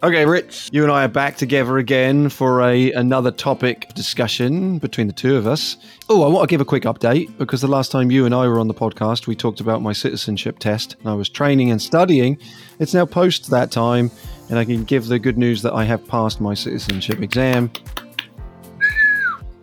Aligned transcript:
Okay, 0.00 0.24
Rich, 0.24 0.68
you 0.70 0.84
and 0.84 0.92
I 0.92 1.06
are 1.06 1.08
back 1.08 1.36
together 1.36 1.76
again 1.78 2.28
for 2.28 2.62
a 2.62 2.92
another 2.92 3.32
topic 3.32 3.92
discussion 3.96 4.78
between 4.78 5.08
the 5.08 5.12
two 5.12 5.34
of 5.34 5.44
us. 5.44 5.76
Oh, 6.08 6.22
I 6.22 6.28
want 6.28 6.48
to 6.48 6.52
give 6.52 6.60
a 6.60 6.64
quick 6.64 6.84
update 6.84 7.36
because 7.36 7.62
the 7.62 7.66
last 7.66 7.90
time 7.90 8.08
you 8.08 8.24
and 8.24 8.32
I 8.32 8.46
were 8.46 8.60
on 8.60 8.68
the 8.68 8.74
podcast, 8.74 9.26
we 9.26 9.34
talked 9.34 9.58
about 9.58 9.82
my 9.82 9.92
citizenship 9.92 10.60
test 10.60 10.94
and 11.00 11.08
I 11.08 11.14
was 11.14 11.28
training 11.28 11.72
and 11.72 11.82
studying. 11.82 12.38
It's 12.78 12.94
now 12.94 13.06
post 13.06 13.50
that 13.50 13.72
time, 13.72 14.12
and 14.48 14.56
I 14.56 14.64
can 14.64 14.84
give 14.84 15.08
the 15.08 15.18
good 15.18 15.36
news 15.36 15.62
that 15.62 15.72
I 15.72 15.82
have 15.82 16.06
passed 16.06 16.40
my 16.40 16.54
citizenship 16.54 17.20
exam. 17.20 17.68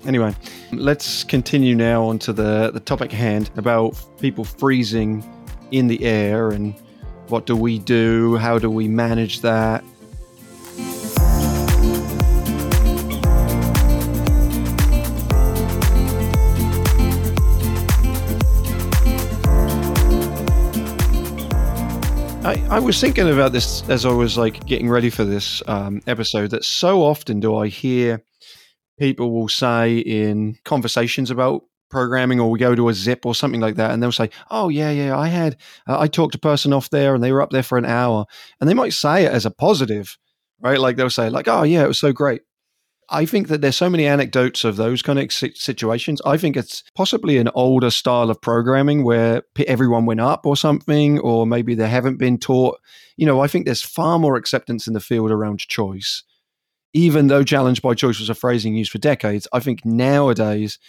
Anyway, 0.06 0.36
let's 0.74 1.24
continue 1.24 1.76
now 1.76 2.04
on 2.04 2.20
to 2.20 2.34
the, 2.34 2.72
the 2.72 2.82
topic 2.82 3.14
hand 3.14 3.52
about 3.56 3.98
people 4.20 4.44
freezing 4.44 5.24
in 5.72 5.88
the 5.88 6.04
air 6.04 6.50
and 6.50 6.76
what 7.30 7.46
do 7.46 7.56
we 7.56 7.80
do? 7.80 8.36
How 8.36 8.60
do 8.60 8.70
we 8.70 8.90
manage 8.90 9.40
that? 9.40 9.82
I, 22.46 22.64
I 22.70 22.80
was 22.80 23.02
thinking 23.02 23.28
about 23.28 23.54
this 23.54 23.82
as 23.90 24.06
I 24.06 24.12
was 24.12 24.38
like 24.38 24.68
getting 24.68 24.88
ready 24.88 25.10
for 25.10 25.24
this 25.24 25.64
um, 25.66 26.04
episode. 26.06 26.52
That 26.52 26.64
so 26.64 27.02
often 27.02 27.40
do 27.40 27.56
I 27.56 27.70
hear 27.70 28.24
people 29.00 29.32
will 29.32 29.50
say 29.50 29.98
in 29.98 30.60
conversations 30.64 31.32
about 31.32 31.64
programming, 31.90 32.40
or 32.40 32.52
we 32.52 32.60
go 32.60 32.76
to 32.76 32.90
a 32.90 32.94
zip 32.94 33.26
or 33.26 33.34
something 33.34 33.62
like 33.62 33.78
that, 33.78 33.90
and 33.90 34.04
they'll 34.04 34.12
say, 34.12 34.30
"Oh 34.52 34.70
yeah, 34.70 34.92
yeah, 34.92 35.18
I 35.18 35.28
had 35.28 35.58
uh, 35.88 36.00
I 36.00 36.08
talked 36.08 36.36
a 36.36 36.40
person 36.40 36.72
off 36.72 36.92
there, 36.92 37.16
and 37.16 37.24
they 37.24 37.32
were 37.32 37.42
up 37.42 37.50
there 37.50 37.64
for 37.64 37.80
an 37.80 37.86
hour," 37.86 38.26
and 38.62 38.70
they 38.70 38.76
might 38.76 38.94
say 38.94 39.26
it 39.26 39.32
as 39.32 39.48
a 39.48 39.52
positive, 39.52 40.16
right? 40.62 40.80
Like 40.80 40.98
they'll 40.98 41.10
say, 41.10 41.32
like, 41.32 41.48
"Oh 41.48 41.64
yeah, 41.64 41.84
it 41.84 41.88
was 41.88 42.00
so 42.00 42.14
great." 42.14 42.42
I 43.10 43.26
think 43.26 43.48
that 43.50 43.62
there's 43.62 43.76
so 43.76 43.90
many 43.90 44.06
anecdotes 44.06 44.64
of 44.64 44.78
those 44.78 45.02
kind 45.02 45.20
of 45.20 45.32
situations. 45.32 46.22
I 46.26 46.38
think 46.38 46.58
it's 46.58 46.84
possibly 46.96 47.38
an 47.38 47.50
older 47.54 47.92
style 47.92 48.30
of 48.30 48.42
programming 48.42 49.04
where 49.04 49.44
everyone 49.68 50.06
went 50.06 50.22
up 50.22 50.46
or 50.46 50.58
something, 50.58 51.20
or 51.20 51.46
maybe 51.46 51.76
they 51.76 51.90
haven't 51.90 52.18
been 52.18 52.38
taught. 52.38 52.80
You 53.18 53.26
know, 53.26 53.42
I 53.42 53.48
think 53.48 53.66
there's 53.66 53.84
far 53.84 54.18
more 54.20 54.36
acceptance 54.36 54.88
in 54.88 54.94
the 54.94 55.00
field 55.00 55.32
around 55.32 55.60
choice. 55.60 56.24
Even 56.94 57.28
though 57.28 57.44
challenge 57.44 57.82
by 57.82 57.94
choice 57.94 58.20
was 58.20 58.30
a 58.30 58.36
phrasing 58.36 58.76
used 58.76 58.92
for 58.92 58.98
decades, 58.98 59.48
I 59.54 59.60
think 59.60 59.86
nowadays 59.86 60.80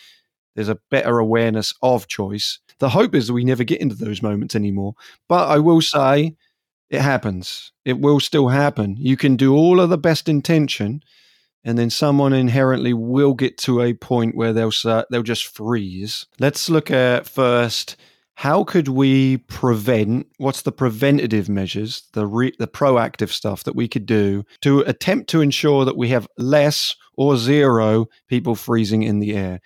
there's 0.54 0.68
a 0.68 0.78
better 0.90 1.18
awareness 1.18 1.74
of 1.82 2.06
choice. 2.06 2.60
The 2.78 2.90
hope 2.90 3.14
is 3.14 3.26
that 3.26 3.34
we 3.34 3.44
never 3.44 3.64
get 3.64 3.80
into 3.80 3.96
those 3.96 4.22
moments 4.22 4.54
anymore. 4.54 4.94
But 5.28 5.48
I 5.48 5.58
will 5.58 5.82
say 5.82 6.36
it 6.88 7.00
happens. 7.00 7.72
It 7.84 7.98
will 7.98 8.20
still 8.20 8.48
happen. 8.48 8.96
You 8.98 9.16
can 9.16 9.36
do 9.36 9.54
all 9.54 9.80
of 9.80 9.90
the 9.90 9.98
best 9.98 10.28
intention 10.28 11.02
and 11.66 11.76
then 11.76 11.90
someone 11.90 12.32
inherently 12.32 12.94
will 12.94 13.34
get 13.34 13.58
to 13.58 13.82
a 13.82 13.92
point 13.92 14.36
where 14.36 14.54
they'll 14.54 14.72
they'll 15.10 15.22
just 15.22 15.46
freeze. 15.46 16.24
Let's 16.38 16.70
look 16.70 16.90
at 16.90 17.28
first 17.28 17.96
how 18.36 18.64
could 18.64 18.88
we 18.88 19.38
prevent 19.38 20.26
what's 20.36 20.62
the 20.62 20.72
preventative 20.72 21.48
measures 21.48 22.02
the 22.12 22.26
re, 22.26 22.52
the 22.58 22.68
proactive 22.68 23.30
stuff 23.30 23.64
that 23.64 23.74
we 23.74 23.88
could 23.88 24.06
do 24.06 24.44
to 24.60 24.80
attempt 24.80 25.28
to 25.30 25.40
ensure 25.40 25.84
that 25.84 25.96
we 25.96 26.08
have 26.08 26.28
less 26.38 26.94
or 27.16 27.36
zero 27.36 28.06
people 28.28 28.54
freezing 28.54 29.02
in 29.02 29.20
the 29.20 29.34
air 29.34 29.60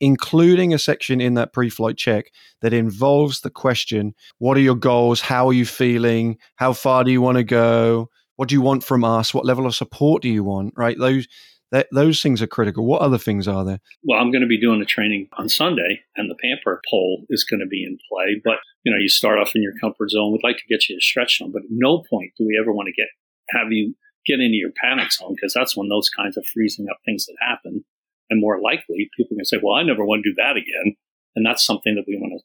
including 0.00 0.74
a 0.74 0.78
section 0.78 1.20
in 1.20 1.34
that 1.34 1.52
pre-flight 1.52 1.96
check 1.96 2.32
that 2.62 2.72
involves 2.72 3.40
the 3.40 3.50
question 3.50 4.14
what 4.38 4.56
are 4.56 4.60
your 4.60 4.74
goals? 4.74 5.20
How 5.20 5.48
are 5.48 5.52
you 5.52 5.64
feeling? 5.64 6.38
How 6.56 6.72
far 6.72 7.04
do 7.04 7.12
you 7.12 7.20
want 7.20 7.38
to 7.38 7.44
go 7.44 8.10
what 8.36 8.48
do 8.48 8.54
you 8.54 8.60
want 8.60 8.84
from 8.84 9.04
us? 9.04 9.32
What 9.32 9.44
level 9.44 9.66
of 9.66 9.74
support 9.74 10.22
do 10.22 10.28
you 10.28 10.44
want? 10.44 10.74
Right? 10.76 10.98
Those 10.98 11.26
that, 11.70 11.88
those 11.90 12.22
things 12.22 12.40
are 12.40 12.46
critical. 12.46 12.86
What 12.86 13.02
other 13.02 13.18
things 13.18 13.48
are 13.48 13.64
there? 13.64 13.80
Well, 14.04 14.20
I'm 14.20 14.30
going 14.30 14.42
to 14.42 14.48
be 14.48 14.60
doing 14.60 14.80
a 14.80 14.84
training 14.84 15.28
on 15.38 15.48
Sunday, 15.48 16.02
and 16.14 16.30
the 16.30 16.36
Pamper 16.40 16.80
pole 16.88 17.24
is 17.30 17.42
going 17.42 17.60
to 17.60 17.66
be 17.66 17.84
in 17.84 17.98
play. 18.08 18.40
But 18.44 18.58
you 18.84 18.92
know, 18.92 18.98
you 18.98 19.08
start 19.08 19.38
off 19.38 19.52
in 19.54 19.62
your 19.62 19.72
comfort 19.80 20.10
zone. 20.10 20.32
We'd 20.32 20.46
like 20.46 20.58
to 20.58 20.68
get 20.68 20.88
you 20.88 20.96
to 20.96 21.00
stretch 21.00 21.38
zone, 21.38 21.52
but 21.52 21.62
at 21.62 21.70
no 21.70 22.04
point 22.08 22.32
do 22.38 22.46
we 22.46 22.58
ever 22.60 22.72
want 22.72 22.86
to 22.86 22.92
get 22.92 23.08
have 23.50 23.72
you 23.72 23.94
get 24.26 24.40
into 24.40 24.56
your 24.56 24.70
panic 24.80 25.12
zone 25.12 25.34
because 25.34 25.52
that's 25.52 25.76
when 25.76 25.88
those 25.88 26.08
kinds 26.08 26.36
of 26.36 26.46
freezing 26.46 26.86
up 26.90 26.98
things 27.04 27.26
that 27.26 27.36
happen. 27.40 27.84
And 28.30 28.40
more 28.40 28.60
likely, 28.60 29.10
people 29.16 29.36
can 29.36 29.44
say, 29.44 29.58
"Well, 29.62 29.74
I 29.74 29.82
never 29.82 30.04
want 30.04 30.22
to 30.24 30.30
do 30.30 30.34
that 30.38 30.56
again," 30.56 30.96
and 31.36 31.44
that's 31.44 31.64
something 31.64 31.94
that 31.96 32.06
we 32.08 32.16
want 32.16 32.40
to 32.40 32.44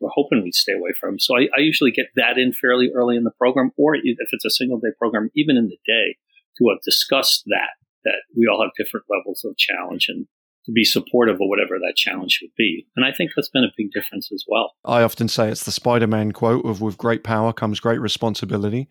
we're 0.00 0.10
hoping 0.12 0.42
we'd 0.42 0.54
stay 0.54 0.72
away 0.72 0.90
from. 0.98 1.18
So 1.18 1.36
I, 1.36 1.48
I, 1.56 1.60
usually 1.60 1.90
get 1.90 2.06
that 2.16 2.38
in 2.38 2.52
fairly 2.52 2.90
early 2.94 3.16
in 3.16 3.24
the 3.24 3.32
program, 3.38 3.70
or 3.76 3.96
if 3.96 4.28
it's 4.32 4.44
a 4.44 4.50
single 4.50 4.78
day 4.78 4.90
program, 4.98 5.30
even 5.34 5.56
in 5.56 5.68
the 5.68 5.78
day, 5.86 6.16
to 6.58 6.68
uh, 6.68 6.74
have 6.74 6.82
discussed 6.82 7.44
that, 7.46 7.74
that 8.04 8.22
we 8.36 8.46
all 8.46 8.62
have 8.62 8.70
different 8.76 9.06
levels 9.08 9.44
of 9.44 9.56
challenge 9.56 10.06
and 10.08 10.26
to 10.66 10.72
be 10.72 10.84
supportive 10.84 11.34
of 11.34 11.40
whatever 11.40 11.78
that 11.78 11.94
challenge 11.96 12.38
would 12.40 12.52
be. 12.56 12.86
And 12.96 13.04
I 13.04 13.12
think 13.12 13.32
that's 13.34 13.50
been 13.50 13.64
a 13.64 13.72
big 13.76 13.90
difference 13.92 14.30
as 14.32 14.44
well. 14.48 14.72
I 14.84 15.02
often 15.02 15.28
say 15.28 15.50
it's 15.50 15.64
the 15.64 15.72
Spider 15.72 16.06
Man 16.06 16.32
quote 16.32 16.64
of 16.64 16.80
with 16.80 16.96
great 16.96 17.22
power 17.22 17.52
comes 17.52 17.80
great 17.80 18.00
responsibility, 18.00 18.88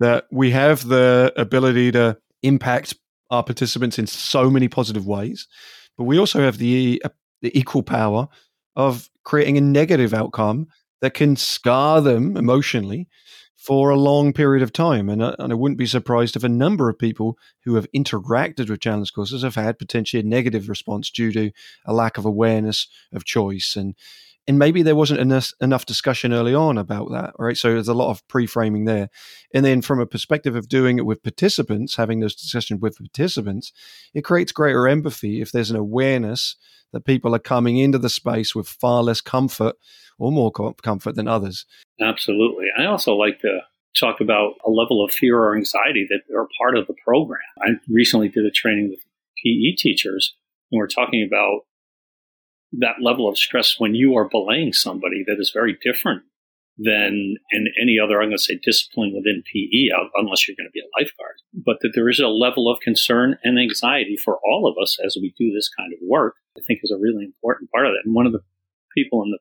that 0.00 0.26
we 0.30 0.50
have 0.50 0.86
the 0.88 1.32
ability 1.36 1.92
to 1.92 2.18
impact 2.42 2.94
our 3.30 3.42
participants 3.42 3.98
in 3.98 4.06
so 4.06 4.50
many 4.50 4.68
positive 4.68 5.06
ways, 5.06 5.48
but 5.96 6.04
we 6.04 6.18
also 6.18 6.40
have 6.40 6.58
the, 6.58 7.00
uh, 7.04 7.08
the 7.40 7.56
equal 7.58 7.82
power 7.82 8.28
of 8.76 9.10
creating 9.24 9.56
a 9.58 9.60
negative 9.60 10.14
outcome 10.14 10.68
that 11.00 11.14
can 11.14 11.36
scar 11.36 12.00
them 12.00 12.36
emotionally 12.36 13.08
for 13.56 13.88
a 13.88 13.96
long 13.96 14.32
period 14.32 14.62
of 14.62 14.72
time. 14.72 15.08
And, 15.08 15.22
uh, 15.22 15.36
and 15.38 15.50
I 15.50 15.56
wouldn't 15.56 15.78
be 15.78 15.86
surprised 15.86 16.36
if 16.36 16.44
a 16.44 16.50
number 16.50 16.90
of 16.90 16.98
people 16.98 17.38
who 17.64 17.76
have 17.76 17.90
interacted 17.92 18.68
with 18.68 18.80
challenge 18.80 19.14
courses 19.14 19.42
have 19.42 19.54
had 19.54 19.78
potentially 19.78 20.20
a 20.20 20.26
negative 20.26 20.68
response 20.68 21.10
due 21.10 21.32
to 21.32 21.50
a 21.86 21.94
lack 21.94 22.18
of 22.18 22.26
awareness 22.26 22.88
of 23.12 23.24
choice. 23.24 23.74
And 23.74 23.94
and 24.46 24.58
maybe 24.58 24.82
there 24.82 24.96
wasn't 24.96 25.20
enough, 25.20 25.52
enough 25.60 25.86
discussion 25.86 26.32
early 26.32 26.54
on 26.54 26.76
about 26.76 27.10
that, 27.10 27.32
right? 27.38 27.56
So 27.56 27.72
there's 27.72 27.88
a 27.88 27.94
lot 27.94 28.10
of 28.10 28.26
pre-framing 28.28 28.84
there. 28.84 29.08
And 29.54 29.64
then 29.64 29.80
from 29.80 30.00
a 30.00 30.06
perspective 30.06 30.54
of 30.54 30.68
doing 30.68 30.98
it 30.98 31.06
with 31.06 31.22
participants, 31.22 31.96
having 31.96 32.20
those 32.20 32.34
discussions 32.34 32.80
with 32.80 32.98
participants, 32.98 33.72
it 34.12 34.22
creates 34.22 34.52
greater 34.52 34.86
empathy 34.86 35.40
if 35.40 35.50
there's 35.50 35.70
an 35.70 35.76
awareness 35.76 36.56
that 36.92 37.04
people 37.04 37.34
are 37.34 37.40
coming 37.40 37.78
into 37.78 37.98
the 37.98 38.10
space 38.10 38.54
with 38.54 38.68
far 38.68 39.02
less 39.02 39.20
comfort 39.20 39.76
or 40.18 40.30
more 40.30 40.52
comfort 40.52 41.16
than 41.16 41.26
others. 41.26 41.66
Absolutely. 42.00 42.66
I 42.78 42.84
also 42.84 43.14
like 43.14 43.40
to 43.40 43.60
talk 43.98 44.20
about 44.20 44.54
a 44.66 44.70
level 44.70 45.04
of 45.04 45.12
fear 45.12 45.38
or 45.38 45.56
anxiety 45.56 46.06
that 46.08 46.20
are 46.36 46.48
part 46.60 46.76
of 46.76 46.86
the 46.86 46.94
program. 47.04 47.40
I 47.60 47.70
recently 47.88 48.28
did 48.28 48.44
a 48.44 48.50
training 48.50 48.90
with 48.90 49.00
PE 49.44 49.76
teachers, 49.76 50.34
and 50.70 50.78
we're 50.78 50.86
talking 50.86 51.26
about 51.26 51.62
that 52.78 53.02
level 53.02 53.28
of 53.28 53.38
stress 53.38 53.76
when 53.78 53.94
you 53.94 54.16
are 54.16 54.28
belaying 54.28 54.72
somebody 54.72 55.24
that 55.26 55.36
is 55.38 55.50
very 55.52 55.76
different 55.82 56.22
than 56.76 57.36
in 57.52 57.66
any 57.80 57.98
other, 58.02 58.20
I'm 58.20 58.30
going 58.30 58.36
to 58.36 58.42
say, 58.42 58.58
discipline 58.62 59.14
within 59.14 59.44
PE, 59.46 59.94
unless 60.14 60.48
you're 60.48 60.58
going 60.58 60.66
to 60.66 60.74
be 60.74 60.82
a 60.82 60.90
lifeguard. 60.98 61.38
But 61.54 61.78
that 61.82 61.92
there 61.94 62.08
is 62.08 62.18
a 62.18 62.26
level 62.26 62.70
of 62.70 62.80
concern 62.80 63.38
and 63.44 63.58
anxiety 63.58 64.16
for 64.16 64.40
all 64.44 64.66
of 64.66 64.74
us 64.82 64.98
as 65.04 65.16
we 65.20 65.32
do 65.38 65.52
this 65.54 65.70
kind 65.70 65.92
of 65.92 66.00
work, 66.02 66.34
I 66.58 66.60
think 66.66 66.80
is 66.82 66.90
a 66.90 66.98
really 66.98 67.24
important 67.24 67.70
part 67.70 67.86
of 67.86 67.92
that. 67.92 68.02
And 68.04 68.14
one 68.14 68.26
of 68.26 68.32
the 68.32 68.42
people 68.94 69.22
in 69.22 69.30
the 69.30 69.38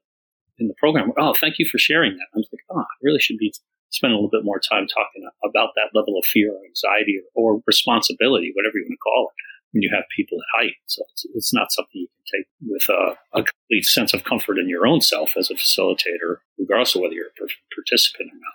in 0.59 0.67
the 0.67 0.77
program, 0.77 1.11
oh, 1.17 1.33
thank 1.33 1.57
you 1.57 1.65
for 1.65 1.79
sharing 1.79 2.13
that. 2.13 2.29
I 2.33 2.37
was 2.37 2.47
like, 2.53 2.61
oh, 2.69 2.85
I 2.85 2.97
really 3.01 3.19
should 3.19 3.41
be 3.41 3.51
spending 3.89 4.13
a 4.13 4.21
little 4.21 4.29
bit 4.29 4.45
more 4.45 4.61
time 4.61 4.85
talking 4.85 5.25
about 5.43 5.73
that 5.73 5.97
level 5.97 6.13
of 6.17 6.25
fear 6.25 6.53
or 6.53 6.61
anxiety 6.65 7.17
or, 7.33 7.57
or 7.57 7.61
responsibility, 7.65 8.53
whatever 8.53 8.77
you 8.77 8.85
want 8.85 8.97
to 8.97 9.01
call 9.01 9.29
it 9.29 9.35
when 9.73 9.81
you 9.81 9.89
have 9.93 10.05
people 10.15 10.37
at 10.37 10.49
height. 10.53 10.77
So 10.85 11.01
it's, 11.09 11.25
it's 11.33 11.53
not 11.53 11.73
something 11.73 12.05
you 12.05 12.07
with 12.67 12.83
a, 12.89 13.15
a, 13.37 13.43
complete 13.43 13.85
sense 13.85 14.13
of 14.13 14.23
comfort 14.23 14.57
in 14.57 14.69
your 14.69 14.85
own 14.87 15.01
self 15.01 15.31
as 15.37 15.49
a 15.49 15.55
facilitator, 15.55 16.37
regardless 16.57 16.95
of 16.95 17.01
whether 17.01 17.13
you're 17.13 17.27
a 17.27 17.75
participant 17.75 18.29
or 18.31 18.35
not. 18.35 18.53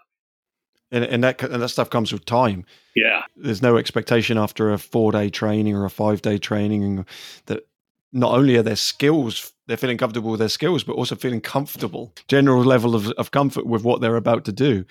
And, 0.90 1.04
and 1.04 1.24
that 1.24 1.42
and 1.42 1.62
that 1.62 1.68
stuff 1.68 1.90
comes 1.90 2.12
with 2.12 2.24
time. 2.24 2.64
Yeah, 2.96 3.22
there's 3.36 3.60
no 3.60 3.76
expectation 3.76 4.38
after 4.38 4.72
a 4.72 4.78
four 4.78 5.12
day 5.12 5.28
training 5.28 5.76
or 5.76 5.84
a 5.84 5.90
five 5.90 6.22
day 6.22 6.38
training 6.38 7.04
that 7.46 7.66
not 8.10 8.32
only 8.32 8.56
are 8.56 8.62
their 8.62 8.76
skills 8.76 9.52
they're 9.68 9.76
feeling 9.76 9.98
comfortable 9.98 10.30
with 10.30 10.40
their 10.40 10.48
skills, 10.48 10.82
but 10.82 10.94
also 10.94 11.14
feeling 11.14 11.42
comfortable, 11.42 12.12
general 12.26 12.64
level 12.64 12.94
of, 12.94 13.08
of 13.12 13.30
comfort 13.30 13.66
with 13.66 13.84
what 13.84 14.00
they're 14.00 14.16
about 14.16 14.46
to 14.46 14.52
do. 14.52 14.84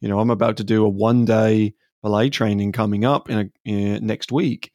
You 0.00 0.08
know, 0.08 0.18
I'm 0.18 0.30
about 0.30 0.56
to 0.58 0.64
do 0.64 0.84
a 0.84 0.88
one 0.88 1.24
day 1.24 1.74
belay 2.02 2.28
training 2.28 2.72
coming 2.72 3.04
up 3.04 3.30
in, 3.30 3.38
a, 3.38 3.70
in 3.70 4.06
next 4.06 4.32
week 4.32 4.72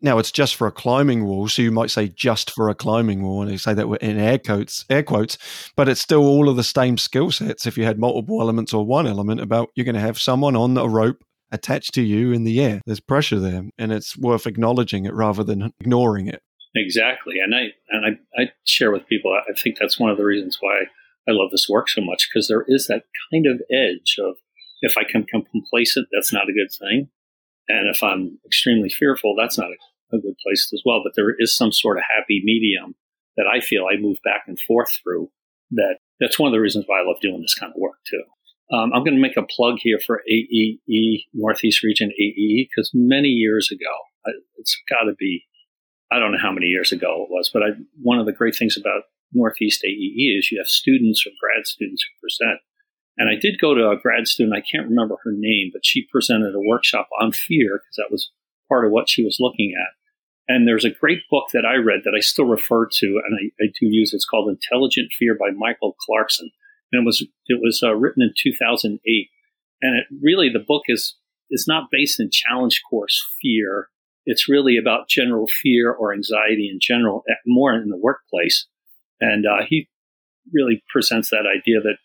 now 0.00 0.18
it's 0.18 0.30
just 0.30 0.54
for 0.54 0.66
a 0.66 0.72
climbing 0.72 1.24
wall, 1.24 1.48
so 1.48 1.62
you 1.62 1.72
might 1.72 1.90
say 1.90 2.08
just 2.08 2.50
for 2.50 2.68
a 2.68 2.74
climbing 2.74 3.22
wall, 3.22 3.42
and 3.42 3.50
you 3.50 3.58
say 3.58 3.74
that 3.74 3.86
in 4.00 4.18
air 4.18 4.38
quotes, 4.38 4.84
air 4.88 5.02
quotes, 5.02 5.38
but 5.76 5.88
it's 5.88 6.00
still 6.00 6.24
all 6.24 6.48
of 6.48 6.56
the 6.56 6.64
same 6.64 6.96
skill 6.96 7.30
sets. 7.30 7.66
If 7.66 7.76
you 7.76 7.84
had 7.84 7.98
multiple 7.98 8.40
elements 8.40 8.72
or 8.72 8.86
one 8.86 9.06
element, 9.06 9.40
about 9.40 9.70
you're 9.74 9.84
going 9.84 9.94
to 9.94 10.00
have 10.00 10.18
someone 10.18 10.54
on 10.54 10.76
a 10.76 10.88
rope 10.88 11.24
attached 11.50 11.94
to 11.94 12.02
you 12.02 12.32
in 12.32 12.44
the 12.44 12.60
air. 12.62 12.80
There's 12.86 13.00
pressure 13.00 13.40
there, 13.40 13.64
and 13.76 13.92
it's 13.92 14.16
worth 14.16 14.46
acknowledging 14.46 15.04
it 15.04 15.14
rather 15.14 15.42
than 15.42 15.72
ignoring 15.80 16.28
it. 16.28 16.42
Exactly, 16.76 17.36
and 17.42 17.54
I 17.54 17.68
and 17.90 18.18
I, 18.36 18.42
I 18.42 18.52
share 18.64 18.92
with 18.92 19.08
people. 19.08 19.32
I 19.32 19.52
think 19.54 19.78
that's 19.78 19.98
one 19.98 20.10
of 20.10 20.16
the 20.16 20.24
reasons 20.24 20.58
why 20.60 20.82
I 21.28 21.32
love 21.32 21.50
this 21.50 21.66
work 21.68 21.88
so 21.88 22.02
much 22.02 22.28
because 22.28 22.46
there 22.46 22.64
is 22.68 22.86
that 22.86 23.02
kind 23.32 23.46
of 23.46 23.60
edge 23.70 24.16
of 24.22 24.36
if 24.80 24.96
I 24.96 25.02
can 25.02 25.22
become 25.22 25.42
complacent, 25.50 26.06
that's 26.12 26.32
not 26.32 26.48
a 26.48 26.52
good 26.52 26.70
thing 26.70 27.08
And 27.68 27.94
if 27.94 28.02
I'm 28.02 28.38
extremely 28.46 28.88
fearful, 28.88 29.34
that's 29.38 29.58
not 29.58 29.68
a, 29.68 30.16
a 30.16 30.20
good 30.20 30.36
place 30.44 30.70
as 30.72 30.82
well. 30.84 31.00
But 31.04 31.12
there 31.16 31.34
is 31.38 31.54
some 31.54 31.72
sort 31.72 31.98
of 31.98 32.04
happy 32.04 32.42
medium 32.44 32.94
that 33.36 33.46
I 33.46 33.60
feel 33.60 33.86
I 33.86 34.00
move 34.00 34.18
back 34.24 34.44
and 34.46 34.58
forth 34.60 34.90
through. 35.02 35.30
That 35.72 35.98
that's 36.20 36.38
one 36.38 36.48
of 36.48 36.52
the 36.52 36.60
reasons 36.60 36.84
why 36.86 37.00
I 37.00 37.06
love 37.06 37.20
doing 37.20 37.42
this 37.42 37.54
kind 37.54 37.70
of 37.70 37.80
work 37.80 37.98
too. 38.08 38.22
Um, 38.74 38.92
I'm 38.92 39.04
going 39.04 39.14
to 39.14 39.20
make 39.20 39.36
a 39.36 39.42
plug 39.42 39.76
here 39.80 39.98
for 40.04 40.22
AEE 40.30 41.24
Northeast 41.32 41.82
Region 41.82 42.10
AEE 42.10 42.68
because 42.68 42.90
many 42.92 43.28
years 43.28 43.70
ago, 43.72 44.34
it's 44.56 44.76
got 44.90 45.04
to 45.04 45.14
be 45.18 45.44
I 46.10 46.18
don't 46.18 46.32
know 46.32 46.38
how 46.40 46.52
many 46.52 46.66
years 46.66 46.92
ago 46.92 47.24
it 47.24 47.30
was, 47.30 47.50
but 47.52 47.62
I, 47.62 47.68
one 48.00 48.18
of 48.18 48.26
the 48.26 48.32
great 48.32 48.56
things 48.56 48.76
about 48.78 49.02
Northeast 49.32 49.84
AEE 49.84 50.38
is 50.38 50.50
you 50.50 50.58
have 50.58 50.66
students 50.66 51.24
or 51.26 51.30
grad 51.40 51.66
students 51.66 52.02
who 52.02 52.20
present. 52.20 52.60
And 53.18 53.28
I 53.28 53.34
did 53.38 53.60
go 53.60 53.74
to 53.74 53.90
a 53.90 53.98
grad 54.00 54.28
student, 54.28 54.56
I 54.56 54.62
can't 54.62 54.88
remember 54.88 55.16
her 55.24 55.32
name, 55.34 55.70
but 55.72 55.84
she 55.84 56.06
presented 56.10 56.54
a 56.54 56.60
workshop 56.60 57.08
on 57.20 57.32
fear 57.32 57.80
because 57.82 57.96
that 57.96 58.12
was 58.12 58.30
part 58.68 58.86
of 58.86 58.92
what 58.92 59.08
she 59.08 59.24
was 59.24 59.38
looking 59.40 59.74
at. 59.76 59.92
And 60.46 60.66
there's 60.66 60.84
a 60.84 60.90
great 60.90 61.20
book 61.30 61.46
that 61.52 61.66
I 61.66 61.74
read 61.74 62.00
that 62.04 62.14
I 62.16 62.20
still 62.20 62.46
refer 62.46 62.86
to, 62.86 63.06
and 63.06 63.38
I, 63.38 63.64
I 63.64 63.66
do 63.78 63.86
use. 63.86 64.14
It's 64.14 64.24
called 64.24 64.48
Intelligent 64.48 65.08
Fear 65.18 65.36
by 65.38 65.50
Michael 65.54 65.94
Clarkson, 66.06 66.50
and 66.90 67.02
it 67.02 67.04
was 67.04 67.26
it 67.46 67.60
was 67.60 67.82
uh, 67.82 67.94
written 67.94 68.22
in 68.22 68.32
2008. 68.40 69.28
And 69.82 69.98
it 69.98 70.06
really 70.22 70.48
the 70.48 70.64
book 70.66 70.84
is 70.88 71.16
is 71.50 71.66
not 71.68 71.88
based 71.90 72.18
in 72.18 72.30
challenge 72.30 72.82
course 72.88 73.22
fear. 73.42 73.88
It's 74.24 74.48
really 74.48 74.78
about 74.78 75.08
general 75.08 75.46
fear 75.62 75.92
or 75.92 76.14
anxiety 76.14 76.70
in 76.72 76.78
general, 76.80 77.24
more 77.46 77.74
in 77.74 77.88
the 77.88 77.98
workplace. 77.98 78.66
And 79.20 79.44
uh, 79.46 79.64
he 79.68 79.88
really 80.52 80.82
presents 80.90 81.30
that 81.30 81.44
idea 81.46 81.80
that 81.80 81.96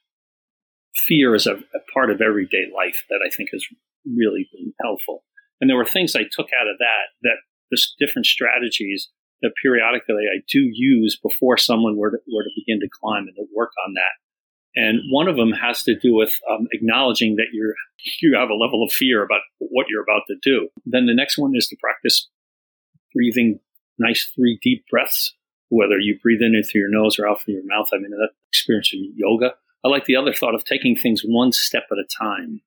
fear 1.08 1.36
is 1.36 1.48
a, 1.48 1.54
a 1.54 1.82
part 1.94 2.10
of 2.10 2.22
everyday 2.22 2.66
life 2.74 3.04
that 3.10 3.20
I 3.26 3.34
think 3.34 3.50
has 3.52 3.66
really 4.06 4.50
been 4.52 4.74
helpful. 4.82 5.24
And 5.62 5.70
there 5.70 5.78
were 5.78 5.86
things 5.86 6.16
I 6.16 6.24
took 6.24 6.50
out 6.60 6.68
of 6.68 6.78
that 6.80 7.14
that 7.24 7.38
there's 7.72 7.96
different 8.00 8.26
strategies 8.26 9.10
that 9.42 9.52
periodically 9.62 10.26
I 10.34 10.42
do 10.50 10.60
use 10.72 11.20
before 11.22 11.58
someone 11.58 11.98
were 11.98 12.12
to, 12.12 12.18
were 12.34 12.44
to 12.44 12.50
begin 12.56 12.80
to 12.80 12.90
climb 13.02 13.28
and 13.28 13.36
to 13.36 13.46
work 13.56 13.72
on 13.86 13.94
that. 13.94 14.16
And 14.76 15.00
one 15.12 15.28
of 15.28 15.36
them 15.36 15.52
has 15.52 15.84
to 15.84 15.96
do 16.00 16.16
with 16.16 16.34
um, 16.50 16.68
acknowledging 16.72 17.36
that 17.36 17.48
you're 17.54 17.76
you 18.22 18.36
have 18.36 18.50
a 18.50 18.56
level 18.56 18.84
of 18.84 18.92
fear 18.92 19.24
about 19.24 19.42
what 19.60 19.86
you're 19.90 20.04
about 20.04 20.24
to 20.28 20.36
do. 20.42 20.70
Then 20.86 21.06
the 21.06 21.14
next 21.14 21.38
one 21.38 21.54
is 21.56 21.68
to 21.68 21.78
practice 21.80 22.30
breathing 23.14 23.60
nice 24.00 24.30
three 24.36 24.58
deep 24.62 24.86
breaths, 24.90 25.36
whether 25.70 26.00
you 26.00 26.18
breathe 26.22 26.42
in 26.42 26.60
through 26.64 26.82
your 26.82 26.90
nose 26.90 27.20
or 27.20 27.28
out 27.28 27.44
through 27.44 27.56
your 27.56 27.64
mouth. 27.66 27.88
I 27.94 27.98
mean 27.98 28.12
that 28.12 28.30
experience 28.50 28.92
in 28.94 29.14
yoga. 29.16 29.54
I 29.84 29.90
like 29.90 30.06
the 30.06 30.16
other 30.16 30.34
thought 30.34 30.56
of 30.56 30.64
taking 30.64 30.96
things 30.96 31.22
one 31.26 31.52
step 31.52 31.84
at 31.92 31.98
a 31.98 32.08
time. 32.20 32.62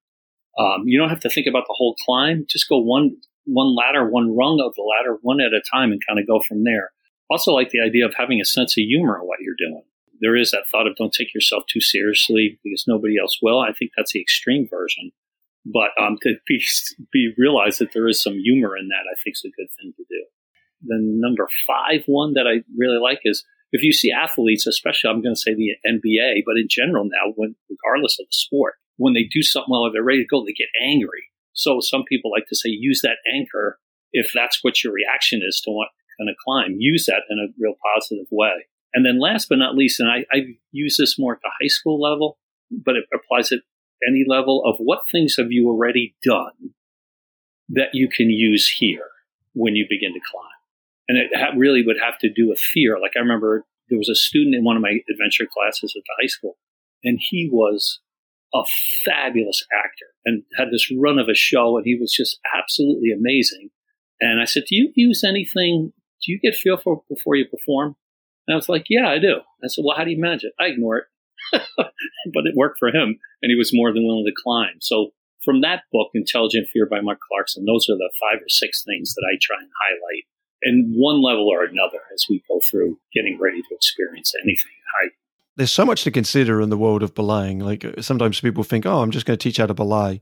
Um, 0.58 0.82
you 0.86 0.98
don't 0.98 1.08
have 1.10 1.20
to 1.20 1.30
think 1.30 1.46
about 1.46 1.64
the 1.66 1.74
whole 1.76 1.96
climb. 2.04 2.46
Just 2.48 2.68
go 2.68 2.78
one 2.78 3.16
one 3.46 3.76
ladder, 3.76 4.08
one 4.08 4.36
rung 4.36 4.60
of 4.60 4.74
the 4.74 4.82
ladder, 4.82 5.18
one 5.22 5.40
at 5.40 5.52
a 5.52 5.62
time, 5.72 5.92
and 5.92 6.00
kind 6.06 6.18
of 6.18 6.26
go 6.26 6.40
from 6.40 6.64
there. 6.64 6.90
Also, 7.30 7.52
like 7.52 7.70
the 7.70 7.80
idea 7.80 8.04
of 8.04 8.14
having 8.16 8.40
a 8.40 8.44
sense 8.44 8.76
of 8.76 8.82
humor 8.82 9.18
in 9.20 9.26
what 9.26 9.38
you're 9.40 9.54
doing. 9.58 9.82
There 10.20 10.36
is 10.36 10.50
that 10.50 10.66
thought 10.70 10.86
of 10.86 10.96
don't 10.96 11.12
take 11.12 11.34
yourself 11.34 11.64
too 11.68 11.80
seriously 11.80 12.58
because 12.64 12.84
nobody 12.86 13.18
else 13.20 13.38
will. 13.42 13.60
I 13.60 13.72
think 13.72 13.92
that's 13.96 14.12
the 14.12 14.20
extreme 14.20 14.66
version. 14.68 15.12
But 15.64 15.90
um, 16.00 16.18
to 16.22 16.34
be, 16.46 16.62
be 17.12 17.32
realize 17.36 17.78
that 17.78 17.92
there 17.92 18.08
is 18.08 18.22
some 18.22 18.38
humor 18.38 18.76
in 18.76 18.88
that, 18.88 19.04
I 19.10 19.14
think 19.22 19.36
is 19.36 19.44
a 19.44 19.56
good 19.56 19.68
thing 19.78 19.92
to 19.96 20.04
do. 20.08 20.24
The 20.82 20.98
number 21.00 21.48
five 21.66 22.02
one 22.06 22.34
that 22.34 22.46
I 22.46 22.62
really 22.76 22.98
like 22.98 23.20
is 23.24 23.44
if 23.72 23.82
you 23.82 23.92
see 23.92 24.10
athletes, 24.10 24.66
especially 24.66 25.10
I'm 25.10 25.22
going 25.22 25.34
to 25.34 25.40
say 25.40 25.54
the 25.54 25.74
NBA, 25.86 26.42
but 26.46 26.56
in 26.56 26.68
general 26.68 27.04
now, 27.04 27.32
when 27.34 27.56
regardless 27.68 28.18
of 28.20 28.26
the 28.26 28.32
sport, 28.32 28.74
when 28.96 29.14
they 29.14 29.24
do 29.24 29.42
something 29.42 29.70
well 29.70 29.82
or 29.82 29.92
they're 29.92 30.02
ready 30.02 30.22
to 30.22 30.28
go, 30.28 30.44
they 30.44 30.52
get 30.52 30.68
angry. 30.82 31.30
So 31.52 31.80
some 31.80 32.04
people 32.08 32.30
like 32.30 32.46
to 32.48 32.56
say, 32.56 32.68
use 32.68 33.00
that 33.02 33.18
anchor 33.32 33.78
if 34.12 34.30
that's 34.34 34.60
what 34.62 34.82
your 34.82 34.92
reaction 34.92 35.42
is 35.46 35.60
to 35.64 35.70
want 35.70 35.90
kind 36.18 36.30
of 36.30 36.36
climb. 36.44 36.76
Use 36.78 37.06
that 37.06 37.22
in 37.28 37.38
a 37.38 37.52
real 37.58 37.74
positive 37.94 38.26
way. 38.30 38.66
And 38.94 39.04
then 39.04 39.20
last 39.20 39.48
but 39.48 39.58
not 39.58 39.74
least, 39.74 40.00
and 40.00 40.10
I, 40.10 40.24
I 40.32 40.56
use 40.72 40.96
this 40.98 41.18
more 41.18 41.34
at 41.34 41.40
the 41.42 41.50
high 41.60 41.68
school 41.68 42.00
level, 42.00 42.38
but 42.70 42.96
it 42.96 43.04
applies 43.12 43.52
at 43.52 43.60
any 44.08 44.24
level 44.26 44.62
of 44.64 44.76
what 44.78 45.02
things 45.10 45.36
have 45.38 45.50
you 45.50 45.68
already 45.68 46.14
done 46.24 46.74
that 47.68 47.90
you 47.94 48.08
can 48.08 48.30
use 48.30 48.68
here 48.78 49.08
when 49.52 49.74
you 49.74 49.86
begin 49.88 50.12
to 50.14 50.20
climb. 50.30 50.55
And 51.08 51.18
it 51.18 51.30
ha- 51.34 51.56
really 51.56 51.82
would 51.86 51.98
have 52.02 52.18
to 52.20 52.32
do 52.32 52.48
with 52.48 52.58
fear. 52.58 52.98
Like 53.00 53.12
I 53.16 53.20
remember 53.20 53.64
there 53.88 53.98
was 53.98 54.08
a 54.08 54.14
student 54.14 54.54
in 54.54 54.64
one 54.64 54.76
of 54.76 54.82
my 54.82 54.98
adventure 55.10 55.46
classes 55.46 55.94
at 55.96 56.02
the 56.02 56.22
high 56.22 56.26
school, 56.26 56.56
and 57.04 57.18
he 57.20 57.48
was 57.50 58.00
a 58.54 58.62
fabulous 59.04 59.64
actor 59.72 60.06
and 60.24 60.42
had 60.56 60.68
this 60.70 60.90
run 60.96 61.18
of 61.18 61.28
a 61.28 61.34
show, 61.34 61.76
and 61.76 61.84
he 61.84 61.96
was 61.98 62.12
just 62.12 62.38
absolutely 62.54 63.10
amazing. 63.10 63.70
And 64.20 64.40
I 64.40 64.44
said, 64.44 64.64
"Do 64.68 64.74
you 64.74 64.92
use 64.94 65.22
anything? 65.22 65.92
Do 66.24 66.32
you 66.32 66.40
get 66.40 66.54
fearful 66.54 67.04
before 67.08 67.36
you 67.36 67.46
perform?" 67.46 67.96
And 68.46 68.54
I 68.54 68.56
was 68.56 68.68
like, 68.68 68.86
"Yeah, 68.88 69.08
I 69.08 69.18
do." 69.18 69.40
I 69.62 69.68
said, 69.68 69.84
"Well, 69.84 69.96
how 69.96 70.04
do 70.04 70.10
you 70.10 70.20
manage 70.20 70.44
it?" 70.44 70.54
I 70.58 70.66
ignore 70.66 70.98
it, 70.98 71.04
but 71.76 72.46
it 72.46 72.56
worked 72.56 72.78
for 72.78 72.88
him, 72.88 73.18
and 73.42 73.50
he 73.50 73.56
was 73.56 73.70
more 73.72 73.92
than 73.92 74.06
willing 74.06 74.26
to 74.26 74.42
climb. 74.42 74.80
So 74.80 75.12
from 75.44 75.60
that 75.60 75.82
book, 75.92 76.10
Intelligent 76.14 76.68
Fear 76.72 76.86
by 76.86 77.00
Mark 77.00 77.18
Clarkson, 77.28 77.64
those 77.64 77.88
are 77.88 77.96
the 77.96 78.10
five 78.18 78.42
or 78.42 78.48
six 78.48 78.82
things 78.82 79.14
that 79.14 79.26
I 79.30 79.38
try 79.40 79.56
and 79.60 79.70
highlight 79.80 80.26
in 80.62 80.94
one 80.96 81.22
level 81.22 81.48
or 81.48 81.64
another 81.64 82.00
as 82.14 82.24
we 82.28 82.42
go 82.48 82.60
through 82.70 82.98
getting 83.14 83.38
ready 83.40 83.60
to 83.60 83.74
experience 83.74 84.32
anything 84.42 84.72
high 84.94 85.10
there's 85.56 85.72
so 85.72 85.84
much 85.84 86.04
to 86.04 86.10
consider 86.10 86.60
in 86.60 86.70
the 86.70 86.76
world 86.76 87.02
of 87.02 87.14
belaying. 87.14 87.60
Like 87.60 87.84
uh, 87.84 88.00
sometimes 88.00 88.40
people 88.40 88.62
think, 88.62 88.86
oh, 88.86 89.02
I'm 89.02 89.10
just 89.10 89.26
going 89.26 89.38
to 89.38 89.42
teach 89.42 89.56
how 89.56 89.66
to 89.66 89.74
belay. 89.74 90.20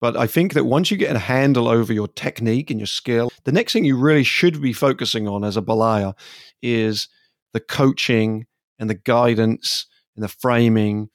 But 0.00 0.16
I 0.16 0.26
think 0.26 0.54
that 0.54 0.64
once 0.64 0.90
you 0.90 0.96
get 0.96 1.14
a 1.14 1.20
handle 1.20 1.68
over 1.68 1.92
your 1.92 2.08
technique 2.08 2.70
and 2.70 2.80
your 2.80 2.88
skill, 2.88 3.30
the 3.44 3.52
next 3.52 3.72
thing 3.72 3.84
you 3.84 3.96
really 3.96 4.24
should 4.24 4.60
be 4.60 4.72
focusing 4.72 5.28
on 5.28 5.44
as 5.44 5.56
a 5.56 5.62
belayer 5.62 6.14
is 6.60 7.08
the 7.52 7.60
coaching 7.60 8.46
and 8.78 8.90
the 8.90 8.94
guidance 8.94 9.86
and 10.16 10.24
the 10.24 10.28
framing 10.28 11.08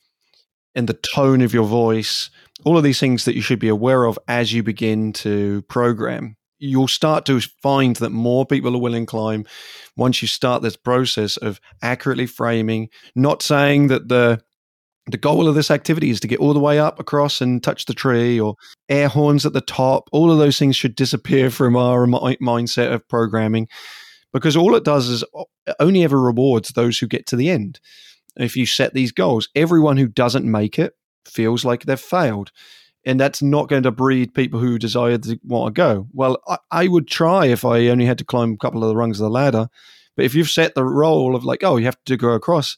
and 0.74 0.88
the 0.88 0.94
tone 0.94 1.42
of 1.42 1.53
your 1.53 1.65
voice. 1.65 2.30
All 2.63 2.77
of 2.77 2.83
these 2.83 3.00
things 3.00 3.25
that 3.25 3.36
you 3.36 3.42
should 3.42 3.60
be 3.60 3.68
aware 3.68 4.06
of 4.06 4.18
as 4.27 4.53
you 4.53 4.63
begin 4.63 5.12
to 5.13 5.63
program 5.63 6.37
you'll 6.59 6.88
start 6.88 7.25
to 7.25 7.39
find 7.39 7.95
that 7.98 8.09
more 8.12 8.45
people 8.45 8.75
are 8.75 8.81
willing 8.81 9.06
to 9.06 9.09
climb 9.09 9.45
once 9.95 10.21
you 10.21 10.27
start 10.27 10.62
this 10.62 10.75
process 10.75 11.38
of 11.38 11.59
accurately 11.81 12.25
framing 12.25 12.89
not 13.15 13.42
saying 13.42 13.88
that 13.88 14.07
the 14.07 14.42
the 15.09 15.18
goal 15.18 15.48
of 15.48 15.56
this 15.56 15.71
activity 15.71 16.09
is 16.09 16.19
to 16.19 16.27
get 16.27 16.39
all 16.39 16.54
the 16.54 16.59
way 16.59 16.80
up 16.80 17.00
across 17.00 17.39
and 17.39 17.63
touch 17.63 17.86
the 17.86 17.94
tree 17.94 18.39
or 18.39 18.56
air 18.89 19.07
horns 19.07 19.45
at 19.45 19.54
the 19.54 19.62
top. 19.62 20.09
All 20.12 20.31
of 20.31 20.38
those 20.38 20.59
things 20.59 20.75
should 20.75 20.95
disappear 20.95 21.50
from 21.50 21.77
our 21.77 22.06
mindset 22.06 22.91
of 22.91 23.08
programming 23.08 23.70
because 24.34 24.58
all 24.58 24.75
it 24.75 24.84
does 24.84 25.08
is 25.08 25.24
only 25.79 26.03
ever 26.03 26.22
rewards 26.22 26.70
those 26.70 27.00
who 27.00 27.08
get 27.08 27.25
to 27.27 27.38
the 27.38 27.50
end. 27.50 27.79
If 28.36 28.55
you 28.55 28.65
set 28.65 28.93
these 28.93 29.12
goals 29.12 29.50
everyone 29.55 29.98
who 29.98 30.08
doesn't 30.08 30.50
make 30.50 30.77
it 30.77 30.93
feels 31.25 31.63
like 31.65 31.84
they've 31.84 32.00
failed 32.00 32.51
and 33.07 33.17
that's 33.17 33.41
not 33.41 33.69
going 33.69 33.83
to 33.83 33.91
breed 33.91 34.33
people 34.33 34.59
who 34.59 34.77
desire 34.77 35.17
to 35.17 35.39
want 35.45 35.73
to 35.73 35.79
go. 35.79 36.07
Well, 36.11 36.39
I, 36.45 36.57
I, 36.71 36.87
would 36.89 37.07
try 37.07 37.45
if 37.45 37.63
I 37.63 37.87
only 37.87 38.05
had 38.05 38.17
to 38.17 38.25
climb 38.25 38.51
a 38.51 38.57
couple 38.57 38.83
of 38.83 38.89
the 38.89 38.97
rungs 38.97 39.17
of 39.21 39.23
the 39.23 39.29
ladder. 39.29 39.69
But 40.17 40.25
if 40.25 40.35
you've 40.35 40.49
set 40.49 40.75
the 40.75 40.83
role 40.83 41.33
of 41.33 41.45
like, 41.45 41.63
oh, 41.63 41.77
you 41.77 41.85
have 41.85 42.03
to 42.03 42.17
go 42.17 42.31
across, 42.31 42.75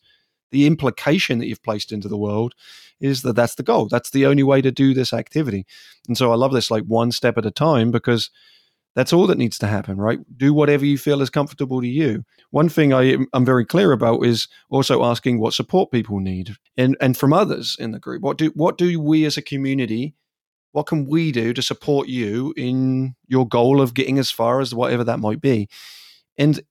the 0.52 0.68
implication 0.68 1.40
that 1.40 1.48
you've 1.48 1.64
placed 1.64 1.92
into 1.92 2.08
the 2.08 2.18
world 2.18 2.54
is 3.02 3.24
that 3.24 3.36
that's 3.36 3.56
the 3.56 3.64
goal. 3.64 3.88
That's 3.88 4.12
the 4.12 4.28
only 4.28 4.44
way 4.44 4.62
to 4.62 4.72
do 4.72 4.94
this 4.94 5.14
activity. 5.14 5.66
And 6.08 6.16
so 6.16 6.32
I 6.32 6.36
love 6.36 6.54
this 6.54 6.70
like 6.70 6.84
one 6.84 7.12
step 7.12 7.36
at 7.40 7.46
a 7.48 7.52
time 7.52 7.90
because 7.90 8.30
that's 8.96 9.14
all 9.14 9.28
that 9.28 9.38
needs 9.38 9.58
to 9.60 9.68
happen, 9.68 9.98
right? 9.98 10.20
Do 10.36 10.54
whatever 10.54 10.86
you 10.86 10.98
feel 10.98 11.22
is 11.22 11.30
comfortable 11.30 11.82
to 11.82 11.88
you. 11.88 12.24
One 12.52 12.70
thing 12.70 12.94
I, 12.94 13.18
am 13.34 13.46
very 13.46 13.66
clear 13.66 13.92
about 13.92 14.26
is 14.26 14.48
also 14.70 15.04
asking 15.04 15.40
what 15.40 15.54
support 15.54 15.92
people 15.92 16.20
need, 16.20 16.56
and 16.76 16.98
and 17.00 17.16
from 17.16 17.34
others 17.34 17.76
in 17.80 17.92
the 17.92 18.00
group. 18.00 18.22
What 18.22 18.38
do 18.38 18.52
what 18.56 18.78
do 18.78 19.00
we 19.00 19.26
as 19.26 19.38
a 19.38 19.42
community? 19.42 20.16
What 20.72 20.88
can 20.88 21.08
we 21.08 21.32
do 21.32 21.54
to 21.54 21.62
support 21.62 22.08
you 22.08 22.54
in 22.56 23.16
your 23.28 23.48
goal 23.48 23.82
of 23.82 23.94
getting 23.94 24.20
as 24.20 24.30
far 24.30 24.60
as 24.60 24.74
whatever 24.74 25.04
that 25.04 25.20
might 25.20 25.42
be? 25.42 25.68
And 26.38 26.62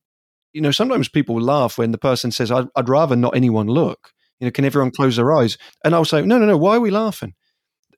you 0.53 0.61
know, 0.61 0.71
sometimes 0.71 1.09
people 1.09 1.41
laugh 1.41 1.79
when 1.79 1.93
the 1.93 1.99
person 1.99 2.33
says, 2.33 2.51
"I'd, 2.51 2.67
I'd 2.75 2.89
rather 2.89 3.17
not 3.17 3.37
anyone 3.37 3.69
look." 3.69 4.13
You 4.41 4.47
know, 4.47 4.51
can 4.51 4.65
everyone 4.65 4.91
close 4.91 5.17
their 5.17 5.33
eyes? 5.33 5.57
And 5.85 5.95
I'll 5.95 6.05
say, 6.05 6.23
"No, 6.23 6.39
no, 6.39 6.47
no. 6.47 6.57
Why 6.57 6.77
are 6.77 6.81
we 6.81 6.91
laughing? 6.91 7.35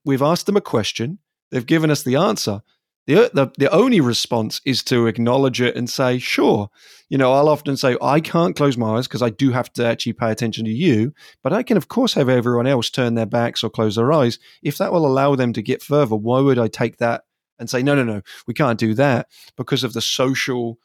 We've 0.05 0.23
asked 0.23 0.47
them 0.47 0.57
a 0.57 0.63
question. 0.63 1.19
They've 1.51 1.65
given 1.65 1.91
us 1.91 2.03
the 2.03 2.17
answer." 2.17 2.63
The, 3.11 3.29
the, 3.35 3.51
the 3.59 3.75
only 3.75 4.01
response 4.01 4.61
is 4.65 4.85
to 4.85 5.09
acknowledge 5.09 5.61
it 5.61 5.75
and 5.75 5.91
say, 5.91 6.19
sure. 6.19 6.71
You 7.09 7.19
know, 7.19 7.33
I'll 7.33 7.49
often 7.49 7.77
say, 7.77 7.97
I 8.01 8.21
can't 8.21 8.55
close 8.55 8.77
my 8.77 8.99
eyes 8.99 9.09
because 9.09 9.21
I 9.21 9.31
do 9.31 9.51
have 9.51 9.73
to 9.73 9.85
actually 9.85 10.13
pay 10.13 10.31
attention 10.31 10.65
to 10.67 10.71
you, 10.71 11.13
but 11.43 11.53
I 11.53 11.65
can, 11.65 11.77
of 11.77 11.89
course, 11.89 12.15
have 12.15 12.29
everyone 12.29 12.69
else 12.69 12.89
turn 12.89 13.17
their 13.17 13.27
backs 13.27 13.65
or 13.65 13.69
close 13.69 13.97
their 13.97 14.13
eyes. 14.13 14.39
If 14.63 14.79
that 14.79 14.93
will 14.93 15.05
allow 15.05 15.35
them 15.35 15.53
to 15.55 15.63
get 15.63 15.83
further, 15.83 16.15
why 16.15 16.39
would 16.39 16.61
I 16.61 16.69
take 16.69 16.99
that 16.99 17.25
and 17.59 17.69
say, 17.69 17.83
no, 17.83 17.97
no, 17.97 18.05
no, 18.05 18.23
we 18.47 18.55
can't 18.55 18.79
do 18.79 18.95
that 18.95 19.27
because 19.57 19.83
of 19.83 19.93
the 19.93 20.01
social 20.01 20.79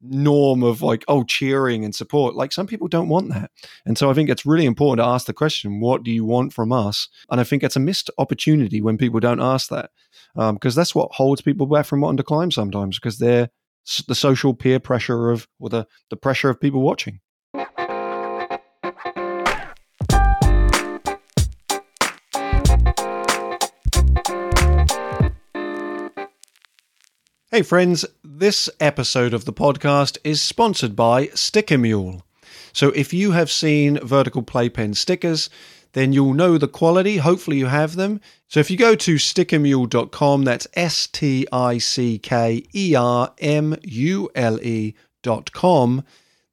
norm 0.00 0.62
of 0.62 0.82
like 0.82 1.04
oh 1.08 1.24
cheering 1.24 1.84
and 1.84 1.94
support. 1.94 2.34
Like 2.34 2.52
some 2.52 2.66
people 2.66 2.88
don't 2.88 3.08
want 3.08 3.30
that. 3.30 3.50
And 3.84 3.98
so 3.98 4.10
i 4.10 4.14
think 4.14 4.30
it's 4.30 4.46
really 4.46 4.66
important 4.66 5.04
to 5.04 5.10
ask 5.10 5.26
the 5.26 5.32
question 5.32 5.80
what 5.80 6.02
do 6.02 6.10
you 6.10 6.24
want 6.24 6.52
from 6.52 6.72
us? 6.72 7.08
And 7.30 7.40
i 7.40 7.44
think 7.44 7.62
it's 7.62 7.76
a 7.76 7.80
missed 7.80 8.10
opportunity 8.18 8.80
when 8.80 8.98
people 8.98 9.20
don't 9.20 9.40
ask 9.40 9.68
that 9.70 9.90
because 10.34 10.76
um, 10.76 10.80
that's 10.80 10.94
what 10.94 11.12
holds 11.12 11.40
people 11.40 11.66
back 11.66 11.86
from 11.86 12.00
wanting 12.00 12.18
to 12.18 12.22
climb 12.22 12.50
sometimes 12.50 12.98
because 12.98 13.18
they're 13.18 13.50
the 14.06 14.14
social 14.14 14.54
peer 14.54 14.78
pressure 14.78 15.30
of 15.30 15.48
or 15.58 15.70
the, 15.70 15.86
the 16.10 16.16
pressure 16.16 16.50
of 16.50 16.60
people 16.60 16.82
watching. 16.82 17.20
Hey, 27.50 27.62
friends, 27.62 28.04
this 28.38 28.70
episode 28.78 29.34
of 29.34 29.44
the 29.46 29.52
podcast 29.52 30.16
is 30.22 30.40
sponsored 30.40 30.94
by 30.94 31.26
Sticker 31.34 31.76
Mule. 31.76 32.22
So, 32.72 32.90
if 32.90 33.12
you 33.12 33.32
have 33.32 33.50
seen 33.50 33.98
Vertical 33.98 34.42
Playpen 34.42 34.94
stickers, 34.94 35.50
then 35.92 36.12
you'll 36.12 36.34
know 36.34 36.56
the 36.56 36.68
quality. 36.68 37.16
Hopefully, 37.16 37.58
you 37.58 37.66
have 37.66 37.96
them. 37.96 38.20
So, 38.46 38.60
if 38.60 38.70
you 38.70 38.76
go 38.76 38.94
to 38.94 39.16
stickermule.com, 39.16 40.44
that's 40.44 40.68
S 40.74 41.08
T 41.08 41.48
I 41.52 41.78
C 41.78 42.18
K 42.18 42.62
E 42.72 42.94
R 42.94 43.32
M 43.38 43.76
U 43.82 44.30
L 44.36 44.60
E.com, 44.62 46.04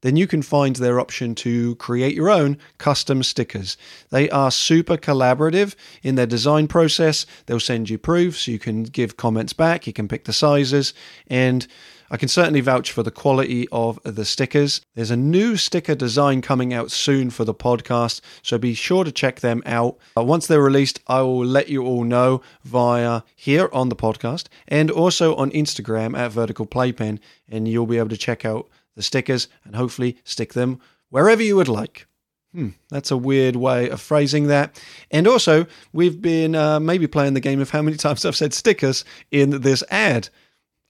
then 0.06 0.16
you 0.16 0.28
can 0.28 0.44
find 0.44 0.76
their 0.76 1.00
option 1.00 1.34
to 1.34 1.74
create 1.78 2.14
your 2.14 2.30
own 2.30 2.60
custom 2.78 3.24
stickers. 3.24 3.76
They 4.12 4.30
are 4.30 4.52
super 4.52 4.98
collaborative 4.98 5.74
in 6.04 6.14
their 6.14 6.28
design 6.28 6.68
process. 6.68 7.26
They'll 7.48 7.60
send 7.60 7.90
you 7.90 7.98
proofs, 7.98 8.48
you 8.48 8.60
can 8.60 8.84
give 8.84 9.18
comments 9.18 9.54
back, 9.54 9.88
you 9.88 9.94
can 9.94 10.08
pick 10.08 10.26
the 10.26 10.32
sizes, 10.32 10.94
and 11.26 11.66
I 12.12 12.18
can 12.18 12.30
certainly 12.30 12.62
vouch 12.62 12.92
for 12.92 13.02
the 13.02 13.10
quality 13.10 13.68
of 13.72 14.00
the 14.04 14.26
stickers. 14.26 14.80
There's 14.94 15.10
a 15.10 15.18
new 15.18 15.58
sticker 15.58 15.96
design 15.96 16.44
coming 16.44 16.72
out 16.72 16.92
soon 16.92 17.32
for 17.32 17.44
the 17.44 17.56
podcast, 17.56 18.22
so 18.44 18.60
be 18.60 18.76
sure 18.76 19.06
to 19.06 19.12
check 19.12 19.40
them 19.40 19.64
out. 19.66 19.98
Uh, 20.16 20.24
once 20.24 20.46
they're 20.46 20.62
released, 20.62 21.00
I 21.08 21.22
will 21.22 21.44
let 21.44 21.68
you 21.68 21.84
all 21.84 22.04
know 22.04 22.44
via 22.64 23.24
here 23.36 23.70
on 23.74 23.90
the 23.90 23.96
podcast 23.96 24.50
and 24.68 24.92
also 24.92 25.36
on 25.36 25.50
Instagram 25.50 26.16
at 26.16 26.32
Vertical 26.32 26.68
Playpen, 26.68 27.20
and 27.50 27.68
you'll 27.68 27.88
be 27.88 27.98
able 27.98 28.10
to 28.10 28.18
check 28.18 28.46
out 28.46 28.70
the 28.96 29.04
stickers 29.04 29.48
and 29.64 29.75
hopefully 29.75 30.18
stick 30.24 30.54
them 30.54 30.80
wherever 31.10 31.44
you 31.44 31.56
would 31.56 31.68
like. 31.68 32.08
Hmm, 32.54 32.70
that's 32.90 33.12
a 33.12 33.18
weird 33.18 33.58
way 33.58 33.90
of 33.90 34.00
phrasing 34.00 34.48
that. 34.48 34.82
And 35.12 35.28
also, 35.28 35.66
we've 35.92 36.22
been 36.22 36.56
uh, 36.56 36.80
maybe 36.80 37.06
playing 37.06 37.34
the 37.34 37.42
game 37.42 37.60
of 37.60 37.72
how 37.72 37.82
many 37.82 37.98
times 37.98 38.24
I've 38.24 38.36
said 38.36 38.54
stickers 38.54 39.04
in 39.30 39.62
this 39.62 39.84
ad. 39.90 40.30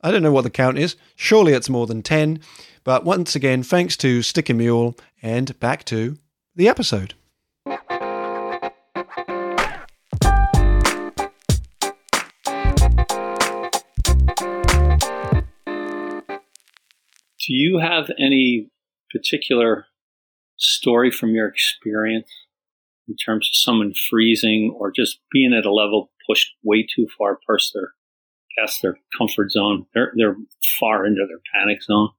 I 0.01 0.12
don't 0.12 0.21
know 0.21 0.31
what 0.31 0.43
the 0.43 0.51
count 0.51 0.77
is. 0.77 0.95
Surely 1.15 1.53
it's 1.53 1.69
more 1.69 1.88
than 1.88 2.03
10. 2.03 2.39
But 2.83 3.03
once 3.03 3.35
again, 3.35 3.63
thanks 3.63 3.97
to 3.97 4.21
Sticker 4.21 4.53
Mule, 4.53 4.95
and 5.24 5.59
back 5.59 5.83
to 5.85 6.17
the 6.55 6.67
episode. 6.67 7.15
Do 17.47 17.53
you 17.53 17.79
have 17.79 18.09
any 18.19 18.69
particular 19.11 19.85
story 20.57 21.11
from 21.11 21.35
your 21.35 21.47
experience 21.47 22.29
in 23.07 23.15
terms 23.15 23.49
of 23.51 23.55
someone 23.55 23.93
freezing 24.09 24.75
or 24.77 24.91
just 24.91 25.19
being 25.31 25.53
at 25.53 25.65
a 25.65 25.73
level 25.73 26.11
pushed 26.27 26.53
way 26.63 26.83
too 26.83 27.07
far 27.17 27.39
past 27.47 27.71
their 27.73 27.93
past 28.57 28.81
their 28.81 28.97
comfort 29.17 29.51
zone? 29.51 29.85
They're 29.93 30.11
they're 30.17 30.37
far 30.79 31.05
into 31.05 31.25
their 31.27 31.41
panic 31.53 31.83
zone. 31.83 32.09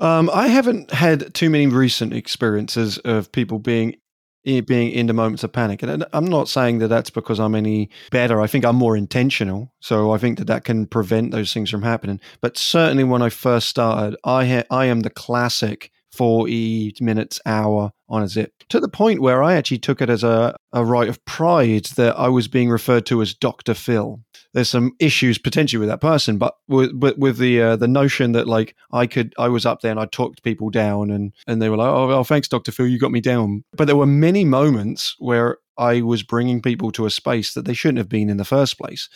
Um, 0.00 0.28
I 0.32 0.48
haven't 0.48 0.90
had 0.90 1.34
too 1.34 1.50
many 1.50 1.68
recent 1.68 2.12
experiences 2.12 2.98
of 2.98 3.30
people 3.30 3.60
being 3.60 3.96
being 4.44 4.90
in 4.90 5.06
the 5.06 5.12
moments 5.12 5.42
of 5.42 5.52
panic. 5.52 5.82
And 5.82 6.04
I'm 6.12 6.26
not 6.26 6.48
saying 6.48 6.78
that 6.78 6.88
that's 6.88 7.10
because 7.10 7.40
I'm 7.40 7.54
any 7.54 7.88
better. 8.10 8.40
I 8.40 8.46
think 8.46 8.64
I'm 8.64 8.76
more 8.76 8.96
intentional. 8.96 9.72
So 9.80 10.12
I 10.12 10.18
think 10.18 10.38
that 10.38 10.46
that 10.46 10.64
can 10.64 10.86
prevent 10.86 11.30
those 11.30 11.52
things 11.52 11.70
from 11.70 11.82
happening. 11.82 12.20
But 12.40 12.56
certainly 12.58 13.04
when 13.04 13.22
I 13.22 13.30
first 13.30 13.68
started, 13.68 14.16
I 14.24 14.46
ha- 14.46 14.64
I 14.70 14.86
am 14.86 15.00
the 15.00 15.10
classic 15.10 15.90
40 16.14 16.94
minutes, 17.00 17.40
hour 17.46 17.92
on 18.08 18.22
a 18.22 18.28
zip 18.28 18.52
to 18.68 18.80
the 18.80 18.88
point 18.88 19.20
where 19.20 19.42
I 19.42 19.54
actually 19.54 19.78
took 19.78 20.00
it 20.00 20.10
as 20.10 20.22
a, 20.22 20.56
a 20.72 20.84
right 20.84 21.08
of 21.08 21.24
pride 21.24 21.86
that 21.96 22.18
I 22.18 22.28
was 22.28 22.48
being 22.48 22.70
referred 22.70 23.06
to 23.06 23.22
as 23.22 23.34
Dr. 23.34 23.74
Phil. 23.74 24.20
There's 24.52 24.68
some 24.68 24.92
issues 25.00 25.38
potentially 25.38 25.80
with 25.80 25.88
that 25.88 26.00
person, 26.00 26.38
but 26.38 26.54
with, 26.68 26.92
with, 26.92 27.18
with 27.18 27.38
the 27.38 27.60
uh, 27.60 27.76
the 27.76 27.88
notion 27.88 28.32
that 28.32 28.46
like 28.46 28.76
I 28.92 29.06
could, 29.06 29.34
I 29.38 29.48
was 29.48 29.66
up 29.66 29.80
there 29.80 29.90
and 29.90 30.00
I 30.00 30.06
talked 30.06 30.44
people 30.44 30.70
down 30.70 31.10
and, 31.10 31.32
and 31.46 31.60
they 31.60 31.68
were 31.68 31.76
like, 31.76 31.88
oh, 31.88 32.06
well, 32.06 32.24
thanks, 32.24 32.48
Dr. 32.48 32.70
Phil, 32.70 32.86
you 32.86 32.98
got 32.98 33.10
me 33.10 33.20
down. 33.20 33.64
But 33.72 33.86
there 33.86 33.96
were 33.96 34.06
many 34.06 34.44
moments 34.44 35.16
where 35.18 35.58
I 35.76 36.02
was 36.02 36.22
bringing 36.22 36.62
people 36.62 36.92
to 36.92 37.06
a 37.06 37.10
space 37.10 37.54
that 37.54 37.64
they 37.64 37.74
shouldn't 37.74 37.98
have 37.98 38.08
been 38.08 38.30
in 38.30 38.36
the 38.36 38.44
first 38.44 38.78
place. 38.78 39.08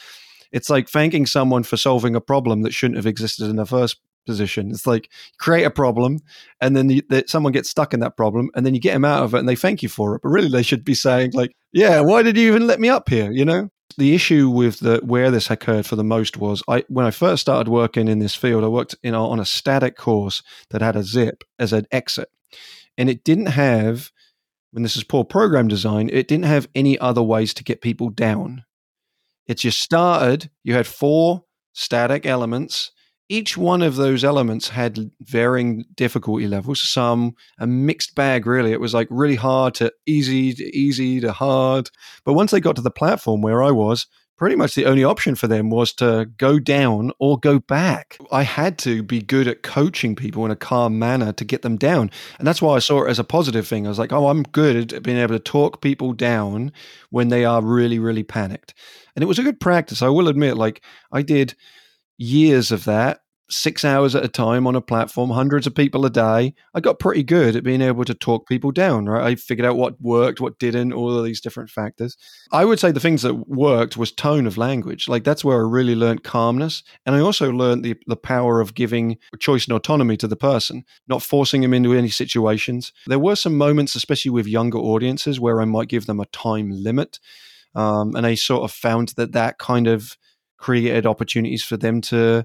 It's 0.51 0.71
like 0.71 0.89
thanking 0.89 1.27
someone 1.27 1.63
for 1.63 1.77
solving 1.77 2.17
a 2.17 2.21
problem 2.21 2.63
that 2.63 2.73
shouldn't 2.75 2.97
have 2.97 3.07
existed 3.07 3.49
in 3.49 3.57
the 3.57 3.67
first 3.67 4.01
position. 4.29 4.71
It's 4.71 4.87
like 4.87 5.11
create 5.39 5.65
a 5.65 5.71
problem, 5.71 6.21
and 6.61 6.77
then 6.77 6.89
you, 6.91 7.03
the, 7.09 7.25
someone 7.27 7.53
gets 7.53 7.69
stuck 7.69 7.93
in 7.93 8.01
that 8.01 8.17
problem, 8.17 8.51
and 8.55 8.65
then 8.65 8.75
you 8.75 8.81
get 8.81 8.93
them 8.93 9.05
out 9.05 9.25
of 9.25 9.35
it, 9.35 9.39
and 9.39 9.49
they 9.49 9.57
thank 9.57 9.83
you 9.83 9.89
for 9.89 10.15
it. 10.15 10.23
But 10.23 10.29
really, 10.29 10.49
they 10.49 10.63
should 10.63 10.85
be 10.85 10.95
saying 10.95 11.33
like, 11.35 11.57
"Yeah, 11.73 12.01
why 12.01 12.23
did 12.23 12.37
you 12.37 12.47
even 12.49 12.67
let 12.67 12.81
me 12.81 12.89
up 12.89 13.09
here?" 13.09 13.33
You 13.33 13.45
know. 13.45 13.71
The 13.97 14.15
issue 14.15 14.49
with 14.51 14.81
the 14.81 15.01
where 15.03 15.31
this 15.31 15.51
occurred 15.51 15.87
for 15.87 15.97
the 15.97 16.05
most 16.05 16.37
was 16.37 16.63
I 16.69 16.85
when 16.89 17.07
I 17.07 17.11
first 17.11 17.41
started 17.41 17.69
working 17.69 18.07
in 18.07 18.21
this 18.21 18.35
field, 18.35 18.63
I 18.63 18.69
worked 18.69 18.95
in 19.03 19.15
on 19.15 19.41
a 19.41 19.45
static 19.45 19.97
course 19.97 20.43
that 20.71 20.83
had 20.83 20.95
a 20.95 21.03
zip 21.03 21.43
as 21.59 21.73
an 21.73 21.87
exit, 21.91 22.29
and 22.97 23.11
it 23.11 23.25
didn't 23.25 23.47
have 23.47 24.13
when 24.71 24.83
this 24.83 24.97
is 24.97 25.05
poor 25.05 25.25
program 25.25 25.69
design, 25.69 26.11
it 26.13 26.29
didn't 26.29 26.45
have 26.45 26.69
any 26.75 26.99
other 26.99 27.23
ways 27.23 27.55
to 27.55 27.65
get 27.65 27.81
people 27.81 28.11
down. 28.11 28.65
It 29.47 29.59
just 29.59 29.81
started, 29.81 30.51
you 30.63 30.75
had 30.75 30.87
four 30.87 31.45
static 31.73 32.27
elements 32.27 32.91
each 33.29 33.57
one 33.57 33.83
of 33.83 33.97
those 33.97 34.25
elements 34.25 34.69
had 34.69 35.11
varying 35.21 35.85
difficulty 35.95 36.47
levels. 36.47 36.81
Some 36.89 37.35
a 37.59 37.67
mixed 37.67 38.15
bag, 38.15 38.47
really. 38.47 38.73
It 38.73 38.81
was 38.81 38.95
like 38.95 39.09
really 39.11 39.35
hard 39.37 39.75
to 39.75 39.93
easy 40.07 40.55
to 40.55 40.65
easy 40.77 41.21
to 41.21 41.33
hard. 41.33 41.91
But 42.25 42.35
once 42.35 42.51
they 42.51 42.61
got 42.61 42.77
to 42.77 42.83
the 42.83 42.91
platform 42.91 43.43
where 43.43 43.63
I 43.63 43.71
was, 43.71 44.07
pretty 44.39 44.55
much 44.55 44.75
the 44.77 44.87
only 44.87 45.03
option 45.03 45.35
for 45.35 45.49
them 45.49 45.69
was 45.69 45.93
to 45.93 46.31
go 46.39 46.59
down 46.59 47.11
or 47.19 47.39
go 47.39 47.59
back. 47.59 48.17
I 48.31 48.45
had 48.45 48.79
to 48.79 49.03
be 49.03 49.21
good 49.21 49.49
at 49.49 49.65
coaching 49.65 50.15
people 50.15 50.45
in 50.45 50.53
a 50.53 50.57
calm 50.57 50.99
manner 50.99 51.33
to 51.33 51.45
get 51.45 51.63
them 51.63 51.77
down. 51.77 52.11
And 52.39 52.47
that's 52.47 52.63
why 52.63 52.77
I 52.77 52.79
saw 52.79 53.05
it 53.05 53.11
as 53.11 53.19
a 53.19 53.25
positive 53.25 53.67
thing. 53.67 53.85
I 53.85 53.89
was 53.89 53.99
like, 53.99 54.13
oh, 54.13 54.29
I'm 54.29 54.45
good 54.45 54.93
at 54.93 55.03
being 55.03 55.19
able 55.19 55.35
to 55.35 55.41
talk 55.41 55.83
people 55.83 56.13
down 56.13 56.73
when 57.11 57.29
they 57.29 57.45
are 57.45 57.61
really, 57.61 57.99
really 57.99 58.23
panicked. 58.23 58.75
And 59.17 59.25
it 59.25 59.27
was 59.27 59.41
a 59.41 59.43
good 59.43 59.59
practice. 59.59 60.03
I 60.03 60.09
will 60.09 60.29
admit, 60.29 60.57
like, 60.57 60.83
I 61.11 61.23
did 61.23 61.57
years 62.19 62.71
of 62.71 62.85
that, 62.85 63.21
six 63.51 63.85
hours 63.85 64.15
at 64.15 64.25
a 64.25 64.29
time 64.29 64.67
on 64.67 64.77
a 64.77 64.81
platform, 64.81 65.31
hundreds 65.31 65.67
of 65.67 65.75
people 65.75 66.05
a 66.05 66.11
day. 66.11 66.55
I 66.75 66.81
got 66.81 66.99
pretty 66.99 67.23
good 67.23 67.57
at 67.57 67.65
being 67.65 67.81
able 67.81 68.05
to 68.05 68.15
talk 68.15 68.47
people 68.47 68.73
down, 68.73 69.07
right? 69.07 69.25
I 69.25 69.35
figured 69.37 69.67
out 69.67 69.77
what 69.77 70.01
worked, 70.01 70.41
what 70.41 70.59
didn't, 70.59 70.93
all 70.93 71.17
of 71.17 71.25
these 71.25 71.41
different 71.41 71.71
factors. 71.71 72.17
I 72.53 72.65
would 72.65 72.79
say 72.79 72.91
the 72.93 73.01
things 73.01 73.23
that 73.23 73.49
worked 73.49 73.97
was 73.97 74.13
tone 74.13 74.47
of 74.47 74.59
language. 74.59 75.09
Like 75.09 75.25
that's 75.25 75.45
where 75.45 75.57
I 75.57 75.69
really 75.69 75.95
learned 75.95 76.25
calmness. 76.25 76.83
And 77.07 77.15
I 77.15 77.21
also 77.21 77.51
learned 77.51 77.85
the, 77.85 77.97
the 78.07 78.17
power 78.17 78.61
of 78.61 78.75
giving 78.75 79.17
choice 79.39 79.67
and 79.67 79.75
autonomy 79.75 80.17
to 80.19 80.29
the 80.29 80.37
person, 80.37 80.85
not 81.09 81.23
forcing 81.23 81.63
them 81.63 81.75
into 81.75 81.95
any 81.95 82.11
situations. 82.11 82.93
There 83.07 83.19
were 83.19 83.37
some 83.37 83.57
moments, 83.57 83.95
especially 83.95 84.31
with 84.31 84.47
younger 84.47 84.79
audiences, 84.79 85.41
where 85.41 85.61
I 85.61 85.65
might 85.65 85.89
give 85.89 86.07
them 86.07 86.21
a 86.21 86.27
time 86.27 86.71
limit. 86.71 87.19
Um, 87.75 88.15
and 88.17 88.27
I 88.27 88.35
sort 88.35 88.65
of 88.65 88.73
found 88.73 89.11
that 89.17 89.33
that 89.33 89.59
kind 89.59 89.87
of 89.87 90.17
created 90.59 91.07
opportunities 91.07 91.65
for 91.65 91.77
them 91.77 92.01
to 92.03 92.45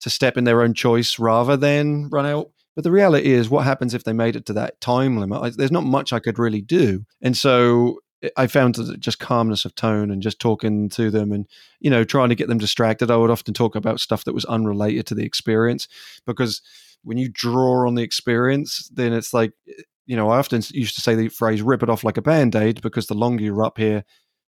to 0.00 0.10
step 0.10 0.36
in 0.36 0.44
their 0.44 0.62
own 0.62 0.74
choice 0.74 1.18
rather 1.18 1.56
than 1.56 2.08
run 2.10 2.26
out. 2.26 2.50
But 2.74 2.84
the 2.84 2.90
reality 2.90 3.32
is, 3.32 3.48
what 3.48 3.64
happens 3.64 3.94
if 3.94 4.04
they 4.04 4.12
made 4.12 4.34
it 4.34 4.46
to 4.46 4.52
that 4.54 4.80
time 4.80 5.18
limit? 5.18 5.42
I, 5.42 5.50
there's 5.50 5.70
not 5.70 5.84
much 5.84 6.12
I 6.12 6.18
could 6.18 6.38
really 6.38 6.62
do, 6.62 7.04
and 7.20 7.36
so 7.36 8.00
eh, 8.22 8.30
I 8.36 8.46
found 8.46 8.74
that 8.76 8.98
just 8.98 9.18
calmness 9.18 9.64
of 9.64 9.74
tone 9.74 10.10
and 10.10 10.22
just 10.22 10.40
talking 10.40 10.88
to 10.90 11.10
them 11.10 11.32
and 11.32 11.46
you 11.80 11.90
know 11.90 12.04
trying 12.04 12.30
to 12.30 12.34
get 12.34 12.48
them 12.48 12.58
distracted. 12.58 13.10
I 13.10 13.16
would 13.16 13.30
often 13.30 13.54
talk 13.54 13.76
about 13.76 14.00
stuff 14.00 14.24
that 14.24 14.34
was 14.34 14.44
unrelated 14.46 15.06
to 15.06 15.14
the 15.14 15.24
experience 15.24 15.86
because 16.26 16.62
when 17.04 17.18
you 17.18 17.28
draw 17.28 17.86
on 17.86 17.94
the 17.94 18.02
experience, 18.02 18.90
then 18.94 19.12
it's 19.12 19.34
like 19.34 19.52
eh, 19.68 19.82
you 20.06 20.16
know 20.16 20.30
I 20.30 20.38
often 20.38 20.62
used 20.70 20.94
to 20.96 21.02
say 21.02 21.14
the 21.14 21.28
phrase 21.28 21.62
"rip 21.62 21.82
it 21.82 21.90
off 21.90 22.04
like 22.04 22.16
a 22.16 22.22
band 22.22 22.56
aid" 22.56 22.80
because 22.80 23.06
the 23.06 23.14
longer 23.14 23.44
you're 23.44 23.64
up 23.64 23.76
here, 23.76 24.02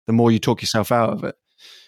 the 0.07 0.13
more 0.13 0.31
you 0.31 0.39
talk 0.39 0.63
yourself 0.63 0.93
out 0.93 1.11
of 1.11 1.25
it 1.25 1.35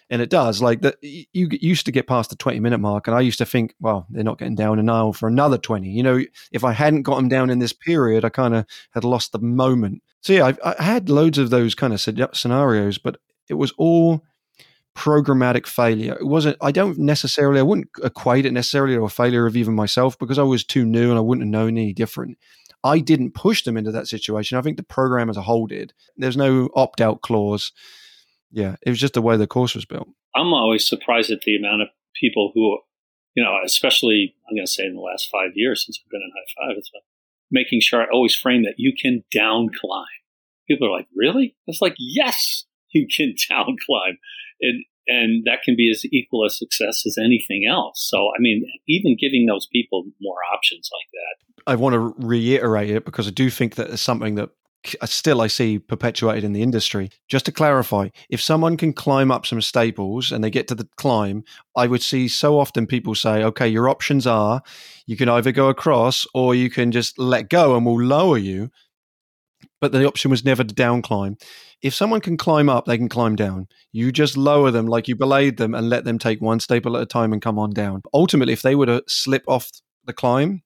and 0.09 0.21
it 0.21 0.29
does. 0.29 0.61
Like 0.61 0.81
that, 0.81 0.97
you 1.01 1.47
used 1.51 1.85
to 1.85 1.91
get 1.91 2.07
past 2.07 2.29
the 2.29 2.35
twenty 2.35 2.59
minute 2.59 2.79
mark, 2.79 3.07
and 3.07 3.15
I 3.15 3.21
used 3.21 3.39
to 3.39 3.45
think, 3.45 3.73
well, 3.79 4.05
they're 4.09 4.23
not 4.23 4.37
getting 4.37 4.55
down 4.55 4.79
an 4.79 4.89
aisle 4.89 5.13
for 5.13 5.27
another 5.27 5.57
twenty. 5.57 5.89
You 5.89 6.03
know, 6.03 6.23
if 6.51 6.63
I 6.63 6.73
hadn't 6.73 7.03
got 7.03 7.15
them 7.15 7.29
down 7.29 7.49
in 7.49 7.59
this 7.59 7.73
period, 7.73 8.25
I 8.25 8.29
kind 8.29 8.55
of 8.55 8.65
had 8.91 9.03
lost 9.03 9.31
the 9.31 9.39
moment. 9.39 10.01
So 10.21 10.33
yeah, 10.33 10.53
I, 10.63 10.75
I 10.79 10.83
had 10.83 11.09
loads 11.09 11.37
of 11.37 11.49
those 11.49 11.75
kind 11.75 11.93
of 11.93 12.01
scenarios, 12.01 12.97
but 12.97 13.17
it 13.47 13.55
was 13.55 13.73
all 13.77 14.23
programmatic 14.95 15.67
failure. 15.67 16.13
It 16.13 16.25
wasn't, 16.25 16.57
I 16.61 16.71
don't 16.71 16.97
necessarily, 16.97 17.59
I 17.59 17.63
wouldn't 17.63 17.89
equate 18.01 18.45
it 18.45 18.53
necessarily 18.53 18.95
to 18.95 19.03
a 19.03 19.09
failure 19.09 19.45
of 19.45 19.57
even 19.57 19.75
myself 19.75 20.17
because 20.17 20.39
I 20.39 20.43
was 20.43 20.63
too 20.63 20.85
new 20.85 21.09
and 21.09 21.17
I 21.17 21.21
wouldn't 21.21 21.45
have 21.45 21.51
known 21.51 21.77
any 21.77 21.93
different. 21.93 22.37
I 22.83 22.99
didn't 22.99 23.33
push 23.33 23.63
them 23.63 23.77
into 23.77 23.91
that 23.91 24.07
situation. 24.07 24.57
I 24.57 24.61
think 24.61 24.77
the 24.77 24.83
program 24.83 25.29
as 25.29 25.37
a 25.37 25.41
whole 25.41 25.67
did. 25.67 25.93
There's 26.15 26.37
no 26.37 26.69
opt 26.75 27.01
out 27.01 27.21
clause. 27.21 27.71
Yeah, 28.55 28.77
it 28.81 28.89
was 28.89 28.99
just 28.99 29.15
the 29.15 29.21
way 29.21 29.35
the 29.35 29.47
course 29.47 29.75
was 29.75 29.83
built. 29.83 30.07
I'm 30.33 30.53
always 30.53 30.87
surprised 30.87 31.29
at 31.29 31.41
the 31.41 31.57
amount 31.57 31.81
of 31.81 31.89
people 32.19 32.53
who, 32.55 32.79
you 33.35 33.43
know, 33.43 33.53
especially 33.65 34.33
I'm 34.47 34.55
going 34.55 34.65
to 34.65 34.71
say 34.71 34.85
in 34.85 34.95
the 34.95 35.01
last 35.01 35.27
five 35.29 35.51
years 35.55 35.85
since 35.85 35.99
I've 35.99 36.09
been 36.09 36.21
in 36.21 36.31
High 36.33 36.69
5, 36.69 36.77
it's 36.77 36.89
making 37.51 37.81
sure 37.81 38.01
I 38.01 38.05
always 38.13 38.33
frame 38.33 38.63
that 38.63 38.75
you 38.77 38.93
can 38.99 39.25
down 39.29 39.71
climb. 39.77 40.05
People 40.69 40.87
are 40.87 40.97
like, 40.97 41.07
really? 41.13 41.57
It's 41.67 41.81
like, 41.81 41.95
yes, 41.99 42.63
you 42.93 43.07
can 43.13 43.35
down 43.49 43.75
climb. 43.85 44.17
And, 44.61 44.85
and 45.07 45.43
that 45.45 45.61
can 45.63 45.75
be 45.75 45.91
as 45.91 46.05
equal 46.05 46.45
a 46.45 46.49
success 46.49 47.03
as 47.05 47.17
anything 47.21 47.67
else. 47.69 48.07
So, 48.09 48.29
I 48.29 48.39
mean, 48.39 48.63
even 48.87 49.17
giving 49.19 49.47
those 49.47 49.67
people 49.67 50.05
more 50.21 50.37
options 50.53 50.89
like 50.93 51.11
that. 51.11 51.71
I 51.73 51.75
want 51.75 51.93
to 51.93 52.25
reiterate 52.25 52.91
it 52.91 53.03
because 53.03 53.27
I 53.27 53.31
do 53.31 53.49
think 53.49 53.75
that 53.75 53.89
it's 53.89 54.01
something 54.01 54.35
that 54.35 54.51
Uh, 55.01 55.05
still 55.05 55.41
I 55.41 55.47
see 55.47 55.79
perpetuated 55.79 56.43
in 56.43 56.53
the 56.53 56.61
industry. 56.61 57.09
Just 57.27 57.45
to 57.45 57.51
clarify, 57.51 58.09
if 58.29 58.41
someone 58.41 58.77
can 58.77 58.93
climb 58.93 59.31
up 59.31 59.45
some 59.45 59.61
staples 59.61 60.31
and 60.31 60.43
they 60.43 60.49
get 60.49 60.67
to 60.67 60.75
the 60.75 60.87
climb, 60.97 61.43
I 61.75 61.87
would 61.87 62.01
see 62.01 62.27
so 62.27 62.59
often 62.59 62.85
people 62.85 63.15
say, 63.15 63.43
okay, 63.43 63.67
your 63.67 63.89
options 63.89 64.27
are 64.27 64.61
you 65.05 65.15
can 65.15 65.29
either 65.29 65.51
go 65.51 65.69
across 65.69 66.25
or 66.33 66.55
you 66.55 66.69
can 66.69 66.91
just 66.91 67.19
let 67.19 67.49
go 67.49 67.75
and 67.75 67.85
we'll 67.85 68.01
lower 68.01 68.37
you. 68.37 68.69
But 69.81 69.91
the 69.91 70.07
option 70.07 70.31
was 70.31 70.45
never 70.45 70.63
to 70.63 70.73
down 70.73 71.01
climb. 71.01 71.37
If 71.81 71.93
someone 71.93 72.21
can 72.21 72.37
climb 72.37 72.69
up, 72.69 72.85
they 72.85 72.97
can 72.97 73.09
climb 73.09 73.35
down. 73.35 73.67
You 73.91 74.11
just 74.11 74.37
lower 74.37 74.71
them 74.71 74.87
like 74.87 75.07
you 75.07 75.15
belayed 75.15 75.57
them 75.57 75.75
and 75.75 75.89
let 75.89 76.05
them 76.05 76.17
take 76.17 76.41
one 76.41 76.59
staple 76.59 76.95
at 76.95 77.03
a 77.03 77.05
time 77.05 77.33
and 77.33 77.41
come 77.41 77.59
on 77.59 77.71
down. 77.71 78.01
Ultimately, 78.13 78.53
if 78.53 78.61
they 78.61 78.75
were 78.75 78.87
to 78.87 79.03
slip 79.07 79.43
off 79.47 79.69
the 80.05 80.13
climb, 80.13 80.63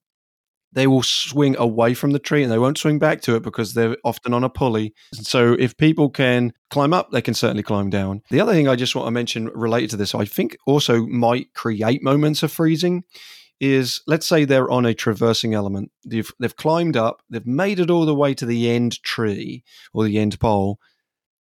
they 0.72 0.86
will 0.86 1.02
swing 1.02 1.56
away 1.58 1.94
from 1.94 2.12
the 2.12 2.18
tree 2.18 2.42
and 2.42 2.50
they 2.50 2.58
won't 2.58 2.78
swing 2.78 2.98
back 2.98 3.20
to 3.22 3.34
it 3.36 3.42
because 3.42 3.74
they're 3.74 3.96
often 4.04 4.32
on 4.32 4.44
a 4.44 4.48
pulley. 4.48 4.94
So 5.12 5.54
if 5.58 5.76
people 5.76 6.10
can 6.10 6.52
climb 6.70 6.92
up, 6.92 7.10
they 7.10 7.22
can 7.22 7.34
certainly 7.34 7.62
climb 7.62 7.90
down. 7.90 8.22
The 8.30 8.40
other 8.40 8.52
thing 8.52 8.68
I 8.68 8.76
just 8.76 8.94
want 8.94 9.06
to 9.06 9.10
mention 9.10 9.48
related 9.48 9.90
to 9.90 9.96
this, 9.96 10.14
I 10.14 10.24
think 10.24 10.56
also 10.66 11.06
might 11.06 11.52
create 11.54 12.02
moments 12.02 12.42
of 12.42 12.52
freezing 12.52 13.04
is 13.60 14.00
let's 14.06 14.26
say 14.26 14.44
they're 14.44 14.70
on 14.70 14.86
a 14.86 14.94
traversing 14.94 15.52
element. 15.54 15.90
They've, 16.06 16.30
they've 16.40 16.56
climbed 16.56 16.96
up, 16.96 17.22
they've 17.28 17.46
made 17.46 17.78
it 17.78 17.90
all 17.90 18.06
the 18.06 18.14
way 18.14 18.32
to 18.34 18.46
the 18.46 18.70
end 18.70 19.02
tree 19.02 19.64
or 19.92 20.04
the 20.04 20.18
end 20.18 20.40
pole. 20.40 20.78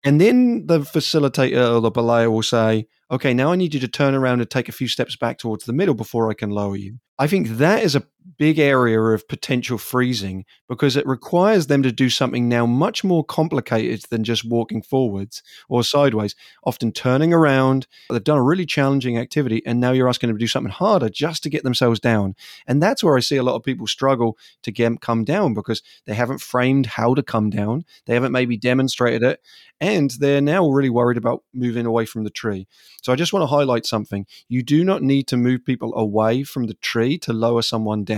And 0.05 0.21
then 0.21 0.67
the 0.67 0.81
facilitator 0.81 1.77
or 1.77 1.81
the 1.81 1.91
belayer 1.91 2.31
will 2.31 2.43
say, 2.43 2.87
okay, 3.11 3.33
now 3.33 3.53
I 3.53 3.57
need 3.57 3.73
you 3.73 3.81
to 3.81 3.89
turn 3.89 4.15
around 4.15 4.41
and 4.41 4.51
take 4.51 4.69
a 4.69 4.73
few 4.73 4.87
steps 4.87 5.17
back 5.17 5.39
towards 5.39 5.65
the 5.65 5.73
middle 5.73 5.95
before 5.95 6.31
I 6.31 6.35
can 6.35 6.51
lower 6.51 6.77
you. 6.77 6.99
I 7.19 7.27
think 7.27 7.49
that 7.49 7.83
is 7.83 7.97
a 7.97 8.07
big 8.39 8.59
area 8.59 9.01
of 9.01 9.29
potential 9.29 9.79
freezing 9.79 10.45
because 10.69 10.97
it 10.97 11.07
requires 11.07 11.67
them 11.67 11.83
to 11.83 11.93
do 11.93 12.09
something 12.09 12.49
now 12.49 12.67
much 12.67 13.05
more 13.05 13.25
complicated 13.25 14.03
than 14.11 14.25
just 14.25 14.45
walking 14.45 14.83
forwards 14.83 15.43
or 15.69 15.85
sideways, 15.85 16.35
often 16.65 16.93
turning 16.93 17.33
around. 17.33 17.87
They've 18.11 18.23
done 18.23 18.39
a 18.39 18.43
really 18.43 18.67
challenging 18.67 19.19
activity, 19.19 19.63
and 19.67 19.81
now 19.81 19.93
you're 19.93 20.09
asking 20.09 20.29
them 20.29 20.37
to 20.37 20.43
do 20.43 20.49
something 20.49 20.73
harder 20.73 21.09
just 21.09 21.43
to 21.43 21.51
get 21.51 21.65
themselves 21.65 22.01
down. 22.01 22.35
And 22.67 22.83
that's 22.83 23.05
where 23.05 23.17
I 23.17 23.21
see 23.21 23.37
a 23.37 23.43
lot 23.43 23.57
of 23.57 23.63
people 23.63 23.87
struggle 23.87 24.39
to 24.63 24.73
get 24.73 24.85
come 25.01 25.25
down 25.25 25.55
because 25.55 25.83
they 26.07 26.15
haven't 26.15 26.41
framed 26.41 26.87
how 26.87 27.15
to 27.15 27.23
come 27.23 27.51
down, 27.51 27.85
they 28.07 28.15
haven't 28.15 28.33
maybe 28.33 28.57
demonstrated 28.57 29.23
it, 29.23 29.41
and 29.81 30.11
they're 30.13 30.41
now 30.41 30.69
really 30.69 30.91
worried 30.91 31.19
about 31.19 31.43
moving 31.53 31.87
away 31.87 32.07
from 32.07 32.25
the 32.25 32.31
tree. 32.31 32.67
So 33.03 33.13
I 33.13 33.17
just 33.17 33.33
want 33.33 33.43
to 33.43 33.55
highlight 33.55 33.87
something. 33.87 34.27
You 34.49 34.63
do 34.63 34.85
not 34.85 35.03
need 35.03 35.27
to 35.29 35.37
move 35.37 35.65
people 35.65 35.95
away 35.95 36.43
from 36.43 36.67
the 36.67 36.75
tree 36.75 37.19
to 37.19 37.33
lower 37.33 37.63
someone 37.63 38.05
down. 38.05 38.14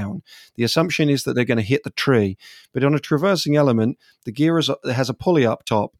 The 0.54 0.64
assumption 0.64 1.08
is 1.08 1.24
that 1.24 1.34
they're 1.34 1.44
going 1.44 1.58
to 1.58 1.64
hit 1.64 1.84
the 1.84 1.90
tree, 1.90 2.36
but 2.72 2.84
on 2.84 2.94
a 2.94 2.98
traversing 2.98 3.56
element, 3.56 3.98
the 4.24 4.32
gear 4.32 4.58
is, 4.58 4.70
has 4.84 5.10
a 5.10 5.14
pulley 5.14 5.46
up 5.46 5.64
top. 5.64 5.96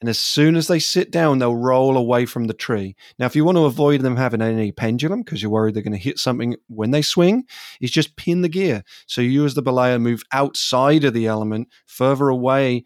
And 0.00 0.08
as 0.10 0.18
soon 0.18 0.56
as 0.56 0.66
they 0.66 0.80
sit 0.80 1.10
down, 1.10 1.38
they'll 1.38 1.56
roll 1.56 1.96
away 1.96 2.26
from 2.26 2.44
the 2.44 2.52
tree. 2.52 2.94
Now, 3.18 3.24
if 3.24 3.34
you 3.34 3.44
want 3.44 3.56
to 3.56 3.64
avoid 3.64 4.02
them 4.02 4.16
having 4.16 4.42
any 4.42 4.70
pendulum 4.70 5.22
because 5.22 5.40
you're 5.40 5.50
worried 5.50 5.74
they're 5.74 5.82
going 5.82 5.92
to 5.92 5.98
hit 5.98 6.18
something 6.18 6.56
when 6.66 6.90
they 6.90 7.00
swing, 7.00 7.44
is 7.80 7.90
just 7.90 8.16
pin 8.16 8.42
the 8.42 8.48
gear. 8.50 8.82
So 9.06 9.22
you, 9.22 9.46
as 9.46 9.54
the 9.54 9.62
belayer, 9.62 9.98
move 9.98 10.22
outside 10.30 11.04
of 11.04 11.14
the 11.14 11.26
element, 11.26 11.68
further 11.86 12.28
away, 12.28 12.84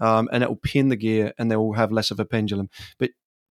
um, 0.00 0.28
and 0.32 0.42
it 0.42 0.48
will 0.48 0.56
pin 0.56 0.88
the 0.88 0.96
gear 0.96 1.32
and 1.38 1.50
they 1.50 1.56
will 1.56 1.74
have 1.74 1.92
less 1.92 2.10
of 2.10 2.20
a 2.20 2.24
pendulum. 2.24 2.70
But 2.98 3.10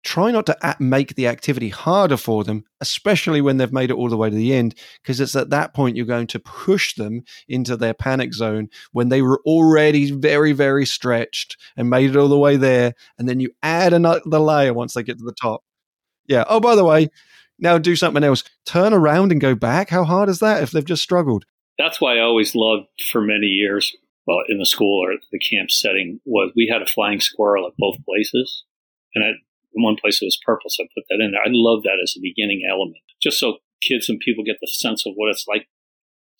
try 0.07 0.31
not 0.31 0.47
to 0.47 0.77
make 0.79 1.17
the 1.17 1.27
activity 1.27 1.69
harder 1.69 2.17
for 2.17 2.45
them, 2.45 2.65
especially 2.81 3.41
when 3.41 3.57
they've 3.57 3.73
made 3.73 3.91
it 3.91 3.97
all 3.97 4.09
the 4.09 4.17
way 4.17 4.31
to 4.31 4.37
the 4.37 4.55
end, 4.55 4.75
because 5.03 5.21
it's 5.21 5.35
at 5.35 5.51
that 5.51 5.75
point 5.75 5.97
you're 5.97 6.07
going 6.07 6.29
to 6.29 6.39
push 6.39 6.95
them 6.95 7.23
into 7.49 7.77
their 7.77 7.93
panic 7.93 8.33
zone 8.33 8.69
when 8.93 9.09
they 9.09 9.21
were 9.21 9.43
already 9.45 10.13
very, 10.13 10.53
very 10.53 10.87
stretched 10.87 11.57
and 11.77 11.91
made 11.91 12.11
it 12.11 12.17
all 12.17 12.29
the 12.29 12.39
way 12.39 12.57
there. 12.57 12.95
And 13.19 13.29
then 13.29 13.41
you 13.41 13.51
add 13.65 13.93
another 13.93 14.39
layer 14.39 14.73
once 14.73 14.95
they 14.95 15.03
get 15.03 15.19
to 15.19 15.25
the 15.25 15.35
top. 15.35 15.65
Yeah. 16.29 16.45
Oh, 16.49 16.61
by 16.61 16.77
the 16.77 16.85
way, 16.85 17.09
now 17.59 17.77
do 17.77 17.97
something 17.97 18.23
else. 18.23 18.45
Turn 18.65 18.93
around 18.93 19.33
and 19.33 19.41
go 19.41 19.57
back. 19.57 19.91
How 19.91 20.05
hard 20.05 20.29
is 20.29 20.39
that 20.39 20.63
if 20.63 20.71
they've 20.71 20.85
just 20.85 21.03
struggled? 21.03 21.45
That's 21.79 22.01
why 22.01 22.19
I 22.19 22.21
always 22.21 22.55
loved 22.55 22.87
for 23.11 23.21
many 23.21 23.47
years, 23.47 23.95
well, 24.25 24.39
in 24.49 24.59
the 24.59 24.67
school 24.67 25.05
or 25.05 25.17
the 25.33 25.41
camp 25.41 25.71
setting, 25.73 26.21
was 26.25 26.53
we 26.55 26.71
had 26.73 26.83
a 26.83 26.87
flying 26.87 27.21
squirrel 27.21 27.67
at 27.67 27.73
both 27.77 27.97
places. 28.05 28.65
And 29.15 29.25
I, 29.25 29.29
in 29.77 29.83
one 29.83 29.97
place 30.01 30.21
it 30.21 30.27
was 30.27 30.41
purple, 30.45 30.71
so 30.71 30.85
I 30.85 30.89
put 30.95 31.05
that 31.11 31.23
in 31.23 31.33
there. 31.33 31.45
I 31.45 31.51
love 31.51 31.83
that 31.85 32.01
as 32.03 32.15
a 32.17 32.23
beginning 32.23 32.63
element, 32.69 32.99
just 33.23 33.39
so 33.39 33.59
kids 33.83 34.09
and 34.09 34.19
people 34.19 34.45
get 34.45 34.57
the 34.61 34.67
sense 34.67 35.05
of 35.07 35.13
what 35.15 35.31
it's 35.31 35.45
like 35.47 35.69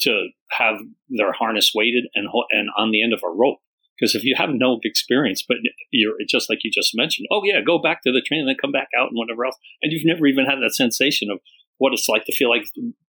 to 0.01 0.29
have 0.51 0.77
their 1.09 1.33
harness 1.33 1.73
weighted 1.75 2.05
and 2.15 2.29
and 2.51 2.69
on 2.77 2.91
the 2.91 3.03
end 3.03 3.13
of 3.13 3.23
a 3.25 3.31
rope. 3.31 3.59
Because 3.99 4.15
if 4.15 4.25
you 4.25 4.35
have 4.37 4.51
no 4.53 4.79
experience, 4.85 5.43
but 5.47 5.57
you're 5.91 6.17
just 6.29 6.51
like 6.51 6.61
you 6.63 6.71
just 6.71 6.93
mentioned, 6.95 7.29
oh 7.31 7.41
yeah, 7.45 7.61
go 7.65 7.81
back 7.81 8.03
to 8.03 8.13
the 8.13 8.21
train 8.21 8.41
and 8.41 8.49
then 8.49 8.61
come 8.61 8.73
back 8.73 8.89
out 8.99 9.09
and 9.09 9.17
whatever 9.17 9.47
else, 9.47 9.57
and 9.81 9.93
you've 9.93 10.05
never 10.05 10.27
even 10.27 10.45
had 10.45 10.61
that 10.61 10.75
sensation 10.75 11.31
of 11.31 11.41
what 11.79 11.93
it's 11.93 12.09
like 12.09 12.25
to 12.25 12.37
feel 12.37 12.51
like 12.51 12.65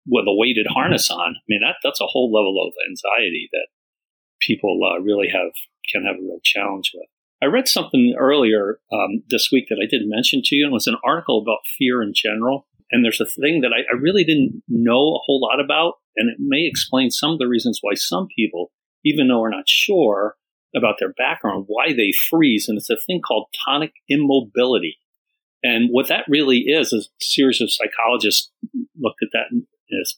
with 0.07 0.27
a 0.27 0.35
weighted 0.35 0.67
harness 0.69 1.09
on. 1.09 1.35
I 1.35 1.43
mean, 1.47 1.61
that 1.61 1.75
that's 1.83 2.01
a 2.01 2.07
whole 2.07 2.31
level 2.31 2.55
of 2.63 2.73
anxiety 2.87 3.49
that 3.51 3.67
people 4.39 4.79
uh, 4.83 5.01
really 5.01 5.29
have 5.29 5.51
can 5.91 6.05
have 6.05 6.15
a 6.15 6.23
real 6.23 6.39
challenge 6.43 6.91
with. 6.93 7.07
I 7.41 7.45
read 7.45 7.67
something 7.67 8.15
earlier 8.17 8.79
um, 8.91 9.23
this 9.29 9.49
week 9.51 9.65
that 9.69 9.79
I 9.81 9.87
didn't 9.89 10.09
mention 10.09 10.41
to 10.43 10.55
you, 10.55 10.65
and 10.65 10.71
it 10.71 10.73
was 10.73 10.87
an 10.87 10.97
article 11.03 11.39
about 11.39 11.67
fear 11.77 12.01
in 12.01 12.13
general. 12.15 12.67
And 12.91 13.03
there's 13.03 13.21
a 13.21 13.25
thing 13.25 13.61
that 13.61 13.71
I, 13.73 13.81
I 13.93 13.99
really 13.99 14.23
didn't 14.23 14.63
know 14.67 14.95
a 14.95 15.23
whole 15.25 15.41
lot 15.41 15.63
about, 15.63 15.95
and 16.15 16.29
it 16.29 16.37
may 16.39 16.65
explain 16.65 17.11
some 17.11 17.31
of 17.31 17.39
the 17.39 17.47
reasons 17.47 17.79
why 17.81 17.93
some 17.93 18.27
people, 18.35 18.71
even 19.05 19.27
though 19.27 19.41
we're 19.41 19.49
not 19.49 19.67
sure 19.67 20.35
about 20.75 20.95
their 20.99 21.13
background, 21.13 21.65
why 21.67 21.93
they 21.93 22.11
freeze. 22.29 22.67
And 22.67 22.77
it's 22.77 22.89
a 22.89 22.97
thing 22.97 23.21
called 23.21 23.47
tonic 23.65 23.93
immobility. 24.09 24.97
And 25.63 25.89
what 25.91 26.07
that 26.07 26.25
really 26.27 26.59
is, 26.59 26.93
is 26.93 27.09
a 27.09 27.23
series 27.23 27.61
of 27.61 27.71
psychologists 27.71 28.51
looked 28.99 29.21
at 29.21 29.29
that 29.33 29.47
as, 30.01 30.15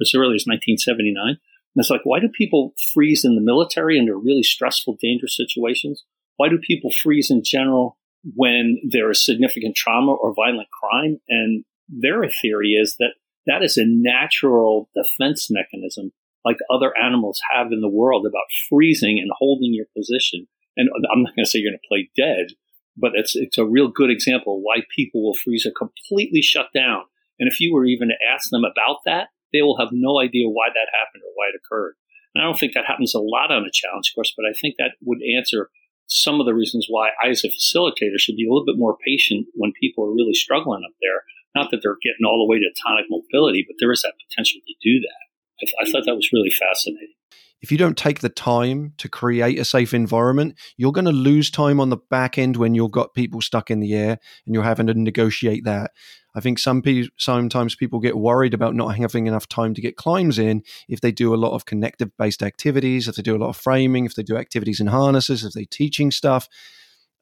as 0.00 0.12
early 0.14 0.36
as 0.36 0.46
1979. 0.46 1.28
And 1.28 1.38
it's 1.76 1.90
like, 1.90 2.02
why 2.04 2.20
do 2.20 2.28
people 2.28 2.74
freeze 2.92 3.24
in 3.24 3.34
the 3.34 3.40
military 3.40 3.98
under 3.98 4.16
really 4.18 4.42
stressful, 4.42 4.96
dangerous 5.00 5.36
situations? 5.36 6.04
Why 6.36 6.48
do 6.48 6.58
people 6.58 6.90
freeze 7.02 7.30
in 7.30 7.42
general 7.44 7.98
when 8.34 8.78
there 8.88 9.10
is 9.10 9.24
significant 9.24 9.76
trauma 9.76 10.12
or 10.12 10.34
violent 10.34 10.68
crime? 10.70 11.20
And 11.28 11.64
their 11.88 12.28
theory 12.42 12.70
is 12.70 12.96
that 12.98 13.14
that 13.46 13.62
is 13.62 13.76
a 13.76 13.84
natural 13.84 14.88
defense 14.94 15.48
mechanism 15.50 16.12
like 16.44 16.58
other 16.70 16.92
animals 17.02 17.40
have 17.50 17.72
in 17.72 17.80
the 17.80 17.88
world 17.88 18.26
about 18.26 18.44
freezing 18.68 19.18
and 19.18 19.30
holding 19.38 19.72
your 19.72 19.86
position. 19.96 20.46
And 20.76 20.88
I'm 21.12 21.22
not 21.22 21.34
going 21.34 21.44
to 21.44 21.50
say 21.50 21.58
you're 21.58 21.70
going 21.70 21.80
to 21.80 21.88
play 21.88 22.10
dead, 22.16 22.56
but 22.96 23.12
it's, 23.14 23.34
it's 23.34 23.58
a 23.58 23.64
real 23.64 23.88
good 23.88 24.10
example 24.10 24.60
why 24.62 24.82
people 24.94 25.22
will 25.22 25.34
freeze 25.34 25.66
or 25.66 25.72
completely 25.72 26.42
shut 26.42 26.66
down. 26.74 27.04
And 27.38 27.48
if 27.50 27.60
you 27.60 27.72
were 27.72 27.86
even 27.86 28.08
to 28.08 28.32
ask 28.32 28.50
them 28.50 28.64
about 28.64 28.98
that, 29.06 29.28
they 29.52 29.62
will 29.62 29.78
have 29.78 29.88
no 29.92 30.20
idea 30.20 30.48
why 30.48 30.68
that 30.68 30.92
happened 30.92 31.22
or 31.24 31.32
why 31.34 31.48
it 31.48 31.58
occurred. 31.58 31.94
And 32.34 32.42
I 32.42 32.46
don't 32.46 32.58
think 32.58 32.74
that 32.74 32.86
happens 32.86 33.14
a 33.14 33.20
lot 33.20 33.50
on 33.50 33.64
a 33.64 33.72
challenge 33.72 34.12
course, 34.14 34.34
but 34.36 34.44
I 34.44 34.52
think 34.52 34.74
that 34.78 34.98
would 35.02 35.20
answer 35.36 35.70
some 36.06 36.40
of 36.40 36.46
the 36.46 36.54
reasons 36.54 36.86
why 36.88 37.10
I, 37.22 37.28
as 37.28 37.44
a 37.44 37.48
facilitator, 37.48 38.18
should 38.18 38.36
be 38.36 38.46
a 38.46 38.50
little 38.50 38.66
bit 38.66 38.78
more 38.78 38.96
patient 39.04 39.46
when 39.54 39.72
people 39.80 40.04
are 40.04 40.14
really 40.14 40.34
struggling 40.34 40.82
up 40.86 40.94
there. 41.00 41.22
Not 41.54 41.70
that 41.70 41.80
they're 41.82 42.02
getting 42.02 42.26
all 42.26 42.44
the 42.44 42.50
way 42.50 42.58
to 42.58 42.70
tonic 42.82 43.06
mobility, 43.08 43.64
but 43.66 43.76
there 43.78 43.92
is 43.92 44.02
that 44.02 44.14
potential 44.28 44.60
to 44.66 44.74
do 44.82 45.00
that. 45.00 45.22
I, 45.62 45.86
I 45.86 45.90
thought 45.90 46.04
that 46.06 46.16
was 46.16 46.32
really 46.32 46.50
fascinating. 46.50 47.14
If 47.60 47.72
you 47.72 47.78
don't 47.78 47.96
take 47.96 48.20
the 48.20 48.28
time 48.28 48.92
to 48.98 49.08
create 49.08 49.58
a 49.58 49.64
safe 49.64 49.94
environment, 49.94 50.58
you're 50.76 50.92
going 50.92 51.06
to 51.06 51.12
lose 51.12 51.50
time 51.50 51.80
on 51.80 51.88
the 51.88 51.96
back 51.96 52.36
end 52.36 52.56
when 52.56 52.74
you've 52.74 52.90
got 52.90 53.14
people 53.14 53.40
stuck 53.40 53.70
in 53.70 53.80
the 53.80 53.94
air 53.94 54.18
and 54.44 54.54
you're 54.54 54.64
having 54.64 54.86
to 54.88 54.94
negotiate 54.94 55.64
that. 55.64 55.92
I 56.34 56.40
think 56.40 56.58
some 56.58 56.82
people 56.82 57.08
sometimes 57.16 57.74
people 57.74 58.00
get 58.00 58.18
worried 58.18 58.54
about 58.54 58.74
not 58.74 58.96
having 58.96 59.26
enough 59.26 59.48
time 59.48 59.72
to 59.74 59.80
get 59.80 59.96
climbs 59.96 60.38
in 60.38 60.62
if 60.88 61.00
they 61.00 61.12
do 61.12 61.32
a 61.32 61.36
lot 61.36 61.54
of 61.54 61.64
connective 61.64 62.10
based 62.18 62.42
activities, 62.42 63.08
if 63.08 63.14
they 63.14 63.22
do 63.22 63.36
a 63.36 63.38
lot 63.38 63.50
of 63.50 63.56
framing, 63.56 64.04
if 64.04 64.14
they 64.14 64.22
do 64.22 64.36
activities 64.36 64.80
in 64.80 64.88
harnesses, 64.88 65.44
if 65.44 65.52
they're 65.52 65.64
teaching 65.70 66.10
stuff. 66.10 66.48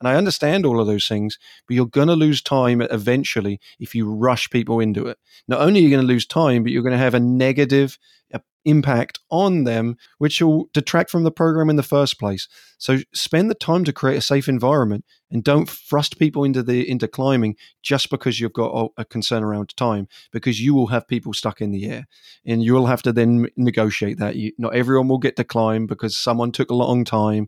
And 0.02 0.08
I 0.08 0.16
understand 0.16 0.66
all 0.66 0.80
of 0.80 0.88
those 0.88 1.06
things, 1.06 1.38
but 1.68 1.76
you're 1.76 1.86
going 1.86 2.08
to 2.08 2.16
lose 2.16 2.42
time 2.42 2.80
eventually 2.82 3.60
if 3.78 3.94
you 3.94 4.12
rush 4.12 4.50
people 4.50 4.80
into 4.80 5.06
it. 5.06 5.16
Not 5.46 5.60
only 5.60 5.78
are 5.78 5.84
you 5.84 5.90
going 5.90 6.02
to 6.02 6.12
lose 6.12 6.26
time, 6.26 6.64
but 6.64 6.72
you're 6.72 6.82
going 6.82 6.90
to 6.90 6.98
have 6.98 7.14
a 7.14 7.20
negative 7.20 7.98
uh, 8.34 8.40
impact 8.64 9.20
on 9.30 9.62
them, 9.62 9.96
which 10.18 10.42
will 10.42 10.68
detract 10.72 11.08
from 11.08 11.22
the 11.22 11.30
program 11.30 11.70
in 11.70 11.76
the 11.76 11.84
first 11.84 12.18
place. 12.18 12.48
So 12.78 12.98
spend 13.14 13.48
the 13.48 13.54
time 13.54 13.84
to 13.84 13.92
create 13.92 14.16
a 14.16 14.22
safe 14.22 14.48
environment 14.48 15.04
and 15.30 15.44
don't 15.44 15.70
thrust 15.70 16.18
people 16.18 16.42
into 16.42 16.64
the 16.64 16.90
into 16.90 17.06
climbing 17.06 17.54
just 17.80 18.10
because 18.10 18.40
you've 18.40 18.52
got 18.52 18.90
a 18.98 19.04
concern 19.04 19.44
around 19.44 19.76
time, 19.76 20.08
because 20.32 20.60
you 20.60 20.74
will 20.74 20.88
have 20.88 21.06
people 21.06 21.32
stuck 21.32 21.60
in 21.60 21.70
the 21.70 21.88
air, 21.88 22.08
and 22.44 22.64
you 22.64 22.72
will 22.72 22.86
have 22.86 23.02
to 23.02 23.12
then 23.12 23.46
negotiate 23.56 24.18
that. 24.18 24.34
You, 24.34 24.50
not 24.58 24.74
everyone 24.74 25.06
will 25.06 25.18
get 25.18 25.36
to 25.36 25.44
climb 25.44 25.86
because 25.86 26.16
someone 26.16 26.50
took 26.50 26.70
a 26.72 26.74
long 26.74 27.04
time 27.04 27.46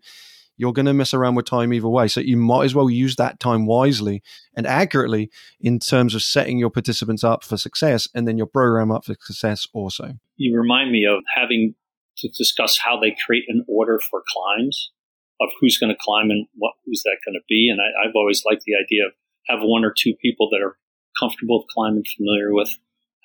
you're 0.57 0.73
going 0.73 0.87
to 0.87 0.95
mess 0.95 1.15
around 1.15 1.35
with 1.35 1.47
time 1.47 1.73
either 1.73 1.89
way. 1.89 2.09
So 2.09 2.21
you 2.21 2.37
might 2.37 2.65
as 2.65 2.75
well 2.75 2.89
use 2.89 3.17
that 3.17 3.41
time 3.41 3.67
wisely 3.67 4.23
and 4.57 4.67
accurately 4.67 5.31
in 5.61 5.79
terms 5.79 6.15
of 6.15 6.23
setting 6.23 6.59
your 6.59 6.71
participants 6.71 7.25
up 7.25 7.45
for 7.45 7.57
success 7.57 8.09
and 8.15 8.27
then 8.27 8.39
your 8.39 8.47
program 8.47 8.91
up 8.91 9.05
for 9.05 9.15
success 9.21 9.67
also. 9.73 10.15
You 10.37 10.57
remind 10.57 10.93
me 10.93 11.07
of 11.07 11.25
having 11.35 11.75
to 12.19 12.29
discuss 12.29 12.79
how 12.79 12.99
they 13.01 13.17
create 13.27 13.45
an 13.49 13.65
order 13.69 14.01
for 14.11 14.23
climbs 14.29 14.93
of 15.41 15.49
who's 15.61 15.79
going 15.79 15.91
to 15.91 15.99
climb 16.01 16.31
and 16.31 16.47
what 16.55 16.75
who's 16.87 17.03
that 17.03 17.19
going 17.25 17.35
to 17.35 17.45
be. 17.49 17.69
And 17.69 17.81
I, 17.81 18.07
have 18.07 18.15
always 18.15 18.45
liked 18.47 18.63
the 18.65 18.79
idea 18.79 19.07
of 19.07 19.13
have 19.49 19.61
one 19.63 19.85
or 19.85 19.93
two 19.93 20.15
people 20.23 20.49
that 20.51 20.63
are 20.63 20.79
comfortable 21.19 21.59
with 21.59 21.75
climbing, 21.75 22.05
familiar 22.17 22.55
with, 22.55 22.71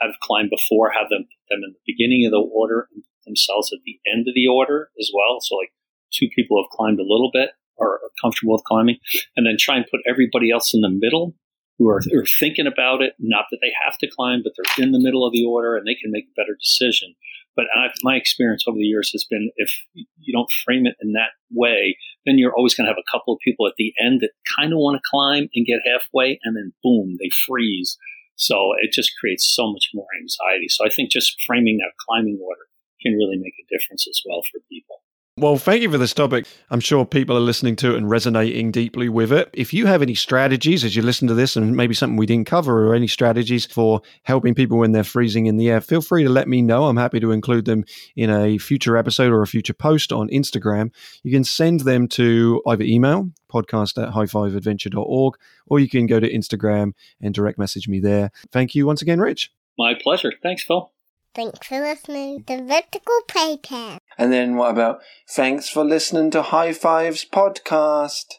have 0.02 0.18
climbed 0.22 0.50
before, 0.50 0.90
have 0.90 1.10
them 1.10 1.28
them 1.50 1.62
in 1.66 1.74
the 1.74 1.86
beginning 1.86 2.26
of 2.26 2.32
the 2.32 2.42
order 2.42 2.88
and 2.94 3.04
themselves 3.26 3.74
at 3.74 3.82
the 3.86 4.00
end 4.10 4.28
of 4.28 4.34
the 4.34 4.48
order 4.48 4.90
as 5.00 5.12
well. 5.14 5.40
So 5.42 5.56
like 5.56 5.74
two 6.12 6.28
people 6.36 6.62
have 6.62 6.70
climbed 6.76 7.00
a 7.00 7.04
little 7.04 7.32
bit 7.34 7.52
or 7.78 7.94
are 7.94 8.12
comfortable 8.22 8.54
with 8.54 8.64
climbing, 8.66 8.98
and 9.38 9.48
then 9.48 9.56
try 9.58 9.78
and 9.78 9.88
put 9.90 10.02
everybody 10.08 10.52
else 10.52 10.74
in 10.74 10.82
the 10.82 10.90
middle 10.90 11.34
who 11.78 11.88
are, 11.88 12.02
are 12.14 12.26
thinking 12.40 12.68
about 12.68 13.02
it. 13.02 13.14
Not 13.20 13.46
that 13.52 13.60
they 13.62 13.72
have 13.86 13.98
to 14.00 14.10
climb, 14.14 14.42
but 14.44 14.52
they're 14.56 14.86
in 14.86 14.92
the 14.92 15.00
middle 15.00 15.26
of 15.26 15.32
the 15.32 15.46
order 15.46 15.78
and 15.78 15.88
they 15.88 15.96
can 15.96 16.12
make 16.12 16.26
a 16.26 16.36
better 16.36 16.58
decision. 16.60 17.16
But 17.56 17.66
I've, 17.76 17.92
my 18.04 18.16
experience 18.16 18.66
over 18.68 18.78
the 18.78 18.84
years 18.84 19.12
has 19.12 19.26
been 19.30 19.50
if 19.56 19.72
you 19.94 20.34
don't 20.34 20.52
frame 20.64 20.86
it 20.86 20.96
in 21.02 21.14
that 21.14 21.32
way, 21.52 21.98
then 22.26 22.38
you're 22.38 22.56
always 22.56 22.76
going 22.76 22.86
to 22.86 22.92
have 22.92 23.00
a 23.02 23.12
couple 23.12 23.34
of 23.34 23.40
people 23.44 23.68
at 23.68 23.74
the 23.78 23.94
end 24.00 24.22
that 24.22 24.32
kind 24.60 24.72
of 24.72 24.80
want 24.80 24.96
to 24.98 25.10
climb 25.10 25.50
and 25.54 25.66
get 25.66 25.80
halfway, 25.88 26.40
and 26.44 26.56
then 26.56 26.74
boom, 26.84 27.18
they 27.20 27.30
freeze. 27.48 27.98
So 28.36 28.72
it 28.80 28.92
just 28.94 29.12
creates 29.20 29.44
so 29.54 29.72
much 29.72 29.92
more 29.94 30.08
anxiety. 30.22 30.68
So 30.70 30.86
I 30.86 30.90
think 30.90 31.12
just 31.12 31.42
framing 31.46 31.78
that 31.78 32.00
climbing 32.08 32.40
order 32.42 32.68
can 33.02 33.14
really 33.14 33.38
make 33.38 33.56
a 33.60 33.68
difference 33.68 34.08
as 34.08 34.22
well 34.26 34.42
for 34.44 34.60
people. 34.70 35.04
Well, 35.40 35.56
thank 35.56 35.82
you 35.82 35.90
for 35.90 35.98
this 35.98 36.14
topic. 36.14 36.46
I'm 36.70 36.82
sure 36.82 37.06
people 37.06 37.38
are 37.38 37.40
listening 37.40 37.78
to 37.78 37.94
it 37.94 37.98
and 37.98 38.10
resonating 38.10 38.72
deeply 38.72 39.08
with 39.08 39.32
it. 39.32 39.50
If 39.54 39.74
you 39.74 39.86
have 39.86 40.02
any 40.02 40.14
strategies 40.14 40.84
as 40.84 40.98
you 40.98 41.02
listen 41.02 41.30
to 41.30 41.34
this 41.34 41.56
and 41.56 41.78
maybe 41.78 41.94
something 41.94 42.18
we 42.18 42.26
didn't 42.26 42.48
cover 42.48 42.86
or 42.86 42.94
any 42.94 43.08
strategies 43.08 43.66
for 43.66 44.02
helping 44.24 44.54
people 44.54 44.78
when 44.78 44.92
they're 44.92 45.06
freezing 45.06 45.46
in 45.46 45.56
the 45.56 45.70
air, 45.70 45.80
feel 45.80 46.02
free 46.02 46.24
to 46.24 46.30
let 46.30 46.50
me 46.50 46.62
know. 46.62 46.88
I'm 46.88 46.98
happy 46.98 47.22
to 47.22 47.32
include 47.32 47.64
them 47.64 47.86
in 48.18 48.30
a 48.30 48.58
future 48.58 48.98
episode 48.98 49.32
or 49.32 49.42
a 49.42 49.48
future 49.48 49.74
post 49.74 50.12
on 50.12 50.28
Instagram. 50.28 50.92
You 51.24 51.32
can 51.32 51.46
send 51.46 51.82
them 51.82 52.10
to 52.10 52.62
either 52.68 52.84
email, 52.84 53.30
podcast 53.50 54.02
at 54.02 54.14
high5adventure.org, 54.14 55.36
or 55.68 55.80
you 55.80 55.88
can 55.88 56.06
go 56.06 56.20
to 56.20 56.30
Instagram 56.30 56.92
and 57.22 57.34
direct 57.34 57.58
message 57.58 57.88
me 57.88 58.02
there. 58.02 58.32
Thank 58.52 58.76
you 58.76 58.86
once 58.86 59.02
again, 59.02 59.22
Rich. 59.22 59.54
My 59.78 59.94
pleasure. 59.94 60.34
Thanks, 60.44 60.66
Phil. 60.66 60.92
Thanks 61.36 61.68
for 61.68 61.80
listening 61.80 62.44
to 62.46 62.64
Vertical 62.64 63.22
Playpen. 63.28 64.00
And 64.18 64.34
then 64.34 64.56
what 64.56 64.72
about 64.72 65.02
thanks 65.30 65.70
for 65.70 65.84
listening 65.84 66.32
to 66.32 66.42
High 66.42 66.74
Fives 66.74 67.26
podcast? 67.26 68.34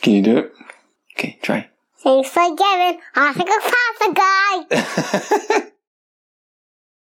Can 0.00 0.14
you 0.14 0.22
do 0.22 0.38
it? 0.38 0.52
Okay, 1.16 1.38
try. 1.42 1.68
Thanks 2.02 2.30
for 2.30 2.48
giving 2.56 3.00
Oscar 3.14 3.44
Pasta 3.44 4.14
Guy. 4.14 5.66